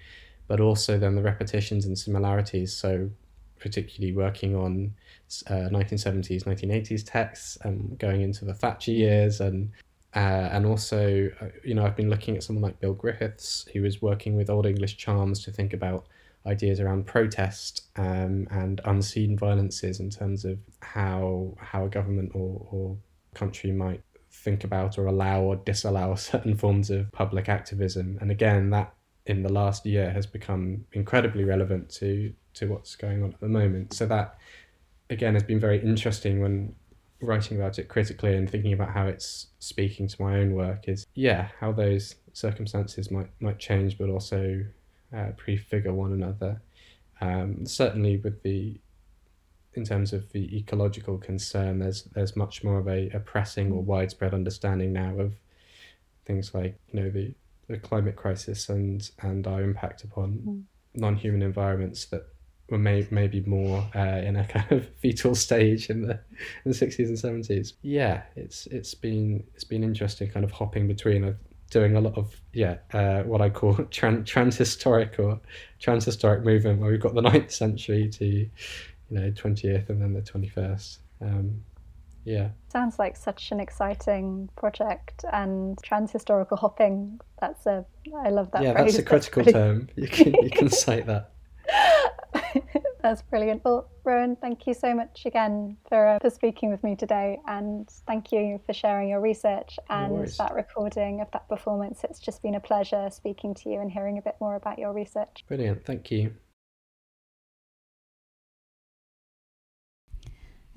but 0.47 0.59
also 0.59 0.99
then 0.99 1.15
the 1.15 1.23
repetitions 1.23 1.85
and 1.85 1.97
similarities. 1.97 2.71
So, 2.75 3.09
particularly 3.59 4.13
working 4.15 4.55
on 4.55 4.93
uh, 5.47 5.69
1970s, 5.69 6.43
1980s 6.43 7.03
texts 7.05 7.57
and 7.61 7.97
going 7.99 8.21
into 8.21 8.45
the 8.45 8.53
Thatcher 8.53 8.91
years 8.91 9.41
and 9.41 9.71
uh, 10.15 10.49
and 10.51 10.65
also, 10.65 11.29
uh, 11.39 11.45
you 11.63 11.75
know, 11.75 11.85
I've 11.85 11.95
been 11.95 12.09
looking 12.09 12.35
at 12.35 12.41
someone 12.41 12.63
like 12.63 12.79
Bill 12.79 12.93
Griffiths, 12.93 13.67
who 13.73 13.83
was 13.83 14.01
working 14.01 14.35
with 14.35 14.49
Old 14.49 14.65
English 14.65 14.97
charms 14.97 15.43
to 15.43 15.51
think 15.51 15.71
about 15.71 16.07
ideas 16.47 16.79
around 16.79 17.05
protest 17.05 17.83
um, 17.95 18.47
and 18.49 18.81
unseen 18.85 19.37
violences 19.37 19.99
in 19.99 20.09
terms 20.09 20.45
of 20.45 20.57
how 20.81 21.53
how 21.59 21.85
a 21.85 21.89
government 21.89 22.31
or, 22.33 22.65
or 22.71 22.97
country 23.35 23.71
might 23.71 24.01
think 24.31 24.63
about 24.63 24.97
or 24.97 25.05
allow 25.05 25.41
or 25.41 25.57
disallow 25.57 26.15
certain 26.31 26.55
forms 26.55 26.89
of 26.89 27.11
public 27.11 27.47
activism. 27.47 28.17
And 28.19 28.31
again, 28.31 28.71
that 28.71 28.93
in 29.29 29.43
the 29.43 29.53
last 29.53 29.85
year 29.85 30.09
has 30.09 30.25
become 30.25 30.85
incredibly 30.91 31.43
relevant 31.43 31.89
to 31.89 32.33
to 32.55 32.67
what's 32.67 32.95
going 32.95 33.23
on 33.23 33.31
at 33.31 33.39
the 33.39 33.47
moment. 33.47 33.93
So 33.93 34.07
that 34.07 34.37
again 35.09 35.35
has 35.35 35.43
been 35.43 35.59
very 35.59 35.79
interesting 35.81 36.41
when 36.41 36.75
writing 37.21 37.57
about 37.57 37.77
it 37.77 37.87
critically 37.87 38.35
and 38.35 38.49
thinking 38.49 38.73
about 38.73 38.89
how 38.89 39.05
it's 39.05 39.47
speaking 39.59 40.07
to 40.07 40.21
my 40.21 40.39
own 40.39 40.53
work 40.53 40.87
is 40.87 41.05
yeah 41.15 41.49
how 41.59 41.71
those 41.71 42.15
circumstances 42.31 43.11
might 43.11 43.29
might 43.41 43.59
change 43.59 43.97
but 43.97 44.09
also 44.09 44.63
uh, 45.13 45.27
prefigure 45.35 45.91
one 45.91 46.13
another 46.13 46.61
um, 47.19 47.65
certainly 47.65 48.15
with 48.17 48.41
the 48.43 48.79
in 49.73 49.83
terms 49.83 50.13
of 50.13 50.31
the 50.31 50.57
ecological 50.57 51.17
concern 51.17 51.79
there's 51.79 52.03
there's 52.15 52.37
much 52.37 52.63
more 52.63 52.79
of 52.79 52.87
a, 52.87 53.09
a 53.09 53.19
pressing 53.19 53.69
or 53.71 53.81
widespread 53.81 54.33
understanding 54.33 54.93
now 54.93 55.13
of 55.19 55.33
things 56.25 56.53
like 56.53 56.75
you 56.93 57.01
know 57.01 57.09
the 57.09 57.33
the 57.69 57.77
climate 57.77 58.15
crisis 58.15 58.67
and 58.67 59.09
and 59.21 59.47
our 59.47 59.61
impact 59.61 60.03
upon 60.03 60.39
mm. 60.45 60.63
non-human 60.95 61.41
environments 61.41 62.05
that 62.05 62.23
were 62.69 62.77
may, 62.77 63.07
maybe 63.11 63.41
more 63.41 63.87
uh, 63.95 64.21
in 64.23 64.35
a 64.35 64.45
kind 64.47 64.71
of 64.71 64.89
fetal 64.97 65.35
stage 65.35 65.89
in 65.89 66.01
the 66.01 66.13
in 66.13 66.65
the 66.65 66.73
sixties 66.73 67.09
and 67.09 67.17
seventies. 67.17 67.73
Yeah, 67.81 68.23
it's 68.35 68.67
it's 68.67 68.93
been 68.93 69.43
it's 69.55 69.63
been 69.63 69.83
interesting, 69.83 70.29
kind 70.29 70.43
of 70.43 70.51
hopping 70.51 70.87
between 70.87 71.23
uh, 71.23 71.33
doing 71.69 71.95
a 71.95 72.01
lot 72.01 72.17
of 72.17 72.35
yeah 72.53 72.77
uh, 72.93 73.23
what 73.23 73.41
I 73.41 73.49
call 73.49 73.73
tran- 73.75 74.25
transhistoric 74.25 75.19
or 75.19 75.39
transhistoric 75.79 76.43
movement, 76.43 76.79
where 76.79 76.91
we've 76.91 76.99
got 76.99 77.13
the 77.13 77.21
9th 77.21 77.51
century 77.51 78.09
to 78.09 78.25
you 78.25 78.49
know 79.11 79.31
twentieth 79.31 79.89
and 79.89 80.01
then 80.01 80.13
the 80.13 80.21
twenty 80.21 80.49
first. 80.49 80.99
Um, 81.21 81.63
yeah. 82.29 82.49
Sounds 82.71 82.99
like 82.99 83.17
such 83.17 83.51
an 83.51 83.59
exciting 83.59 84.49
project 84.55 85.25
and 85.33 85.77
transhistorical 85.77 86.59
hopping. 86.59 87.19
That's 87.41 87.65
a 87.65 87.85
I 88.23 88.29
love 88.29 88.51
that. 88.51 88.61
Yeah, 88.61 88.73
phrase. 88.73 88.93
that's 88.93 88.99
a 88.99 89.03
critical 89.03 89.43
that's 89.43 89.53
term. 89.59 89.89
You 89.95 90.07
can 90.07 90.33
you 90.35 90.51
can 90.51 90.69
cite 90.69 91.07
that. 91.07 91.31
That's 93.01 93.21
brilliant. 93.21 93.63
Well, 93.63 93.89
Rowan, 94.03 94.35
thank 94.35 94.67
you 94.67 94.73
so 94.73 94.93
much 94.93 95.25
again 95.25 95.77
for 95.87 96.07
uh, 96.07 96.19
for 96.19 96.29
speaking 96.29 96.69
with 96.69 96.83
me 96.83 96.95
today, 96.95 97.39
and 97.47 97.89
thank 98.05 98.31
you 98.31 98.59
for 98.65 98.73
sharing 98.73 99.09
your 99.09 99.21
research 99.21 99.79
and 99.89 100.13
no 100.13 100.25
that 100.25 100.53
recording 100.53 101.21
of 101.21 101.31
that 101.31 101.47
performance. 101.47 102.03
It's 102.03 102.19
just 102.19 102.43
been 102.43 102.55
a 102.55 102.59
pleasure 102.59 103.09
speaking 103.11 103.53
to 103.55 103.69
you 103.69 103.79
and 103.79 103.89
hearing 103.91 104.17
a 104.17 104.21
bit 104.21 104.35
more 104.41 104.55
about 104.55 104.79
your 104.79 104.93
research. 104.93 105.45
Brilliant. 105.47 105.85
Thank 105.85 106.11
you. 106.11 106.33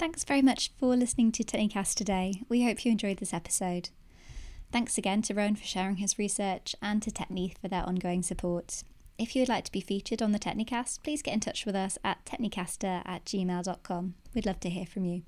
Thanks 0.02 0.24
very 0.24 0.42
much 0.42 0.72
for 0.76 0.96
listening 0.96 1.30
to 1.30 1.44
Technicast 1.44 1.94
today. 1.94 2.42
We 2.48 2.64
hope 2.64 2.84
you 2.84 2.90
enjoyed 2.90 3.18
this 3.18 3.32
episode. 3.32 3.90
Thanks 4.72 4.98
again 4.98 5.22
to 5.22 5.32
Rowan 5.32 5.54
for 5.54 5.64
sharing 5.64 5.98
his 5.98 6.18
research 6.18 6.74
and 6.82 7.00
to 7.02 7.12
Technith 7.12 7.56
for 7.58 7.68
their 7.68 7.84
ongoing 7.88 8.24
support. 8.24 8.82
If 9.16 9.36
you 9.36 9.42
would 9.42 9.48
like 9.48 9.62
to 9.66 9.70
be 9.70 9.80
featured 9.80 10.20
on 10.20 10.32
the 10.32 10.40
Technicast, 10.40 11.04
please 11.04 11.22
get 11.22 11.34
in 11.34 11.38
touch 11.38 11.64
with 11.64 11.76
us 11.76 11.98
at 12.02 12.24
technicaster 12.24 13.02
at 13.06 13.24
gmail.com. 13.26 14.14
We'd 14.34 14.44
love 14.44 14.58
to 14.58 14.70
hear 14.70 14.86
from 14.86 15.04
you. 15.04 15.22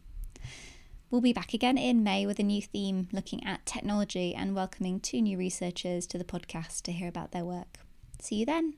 We'll 1.09 1.21
be 1.21 1.33
back 1.33 1.55
again 1.55 1.79
in 1.79 2.03
May 2.03 2.27
with 2.27 2.41
a 2.41 2.43
new 2.43 2.61
theme 2.61 3.07
looking 3.13 3.47
at 3.47 3.65
technology 3.65 4.35
and 4.35 4.57
welcoming 4.57 4.99
two 4.99 5.23
new 5.23 5.39
researchers 5.39 6.05
to 6.09 6.19
the 6.19 6.25
podcast 6.25 6.83
to 6.83 6.91
hear 6.91 7.07
about 7.07 7.31
their 7.31 7.45
work. 7.45 7.79
See 8.21 8.35
you 8.35 8.47
then. 8.47 8.75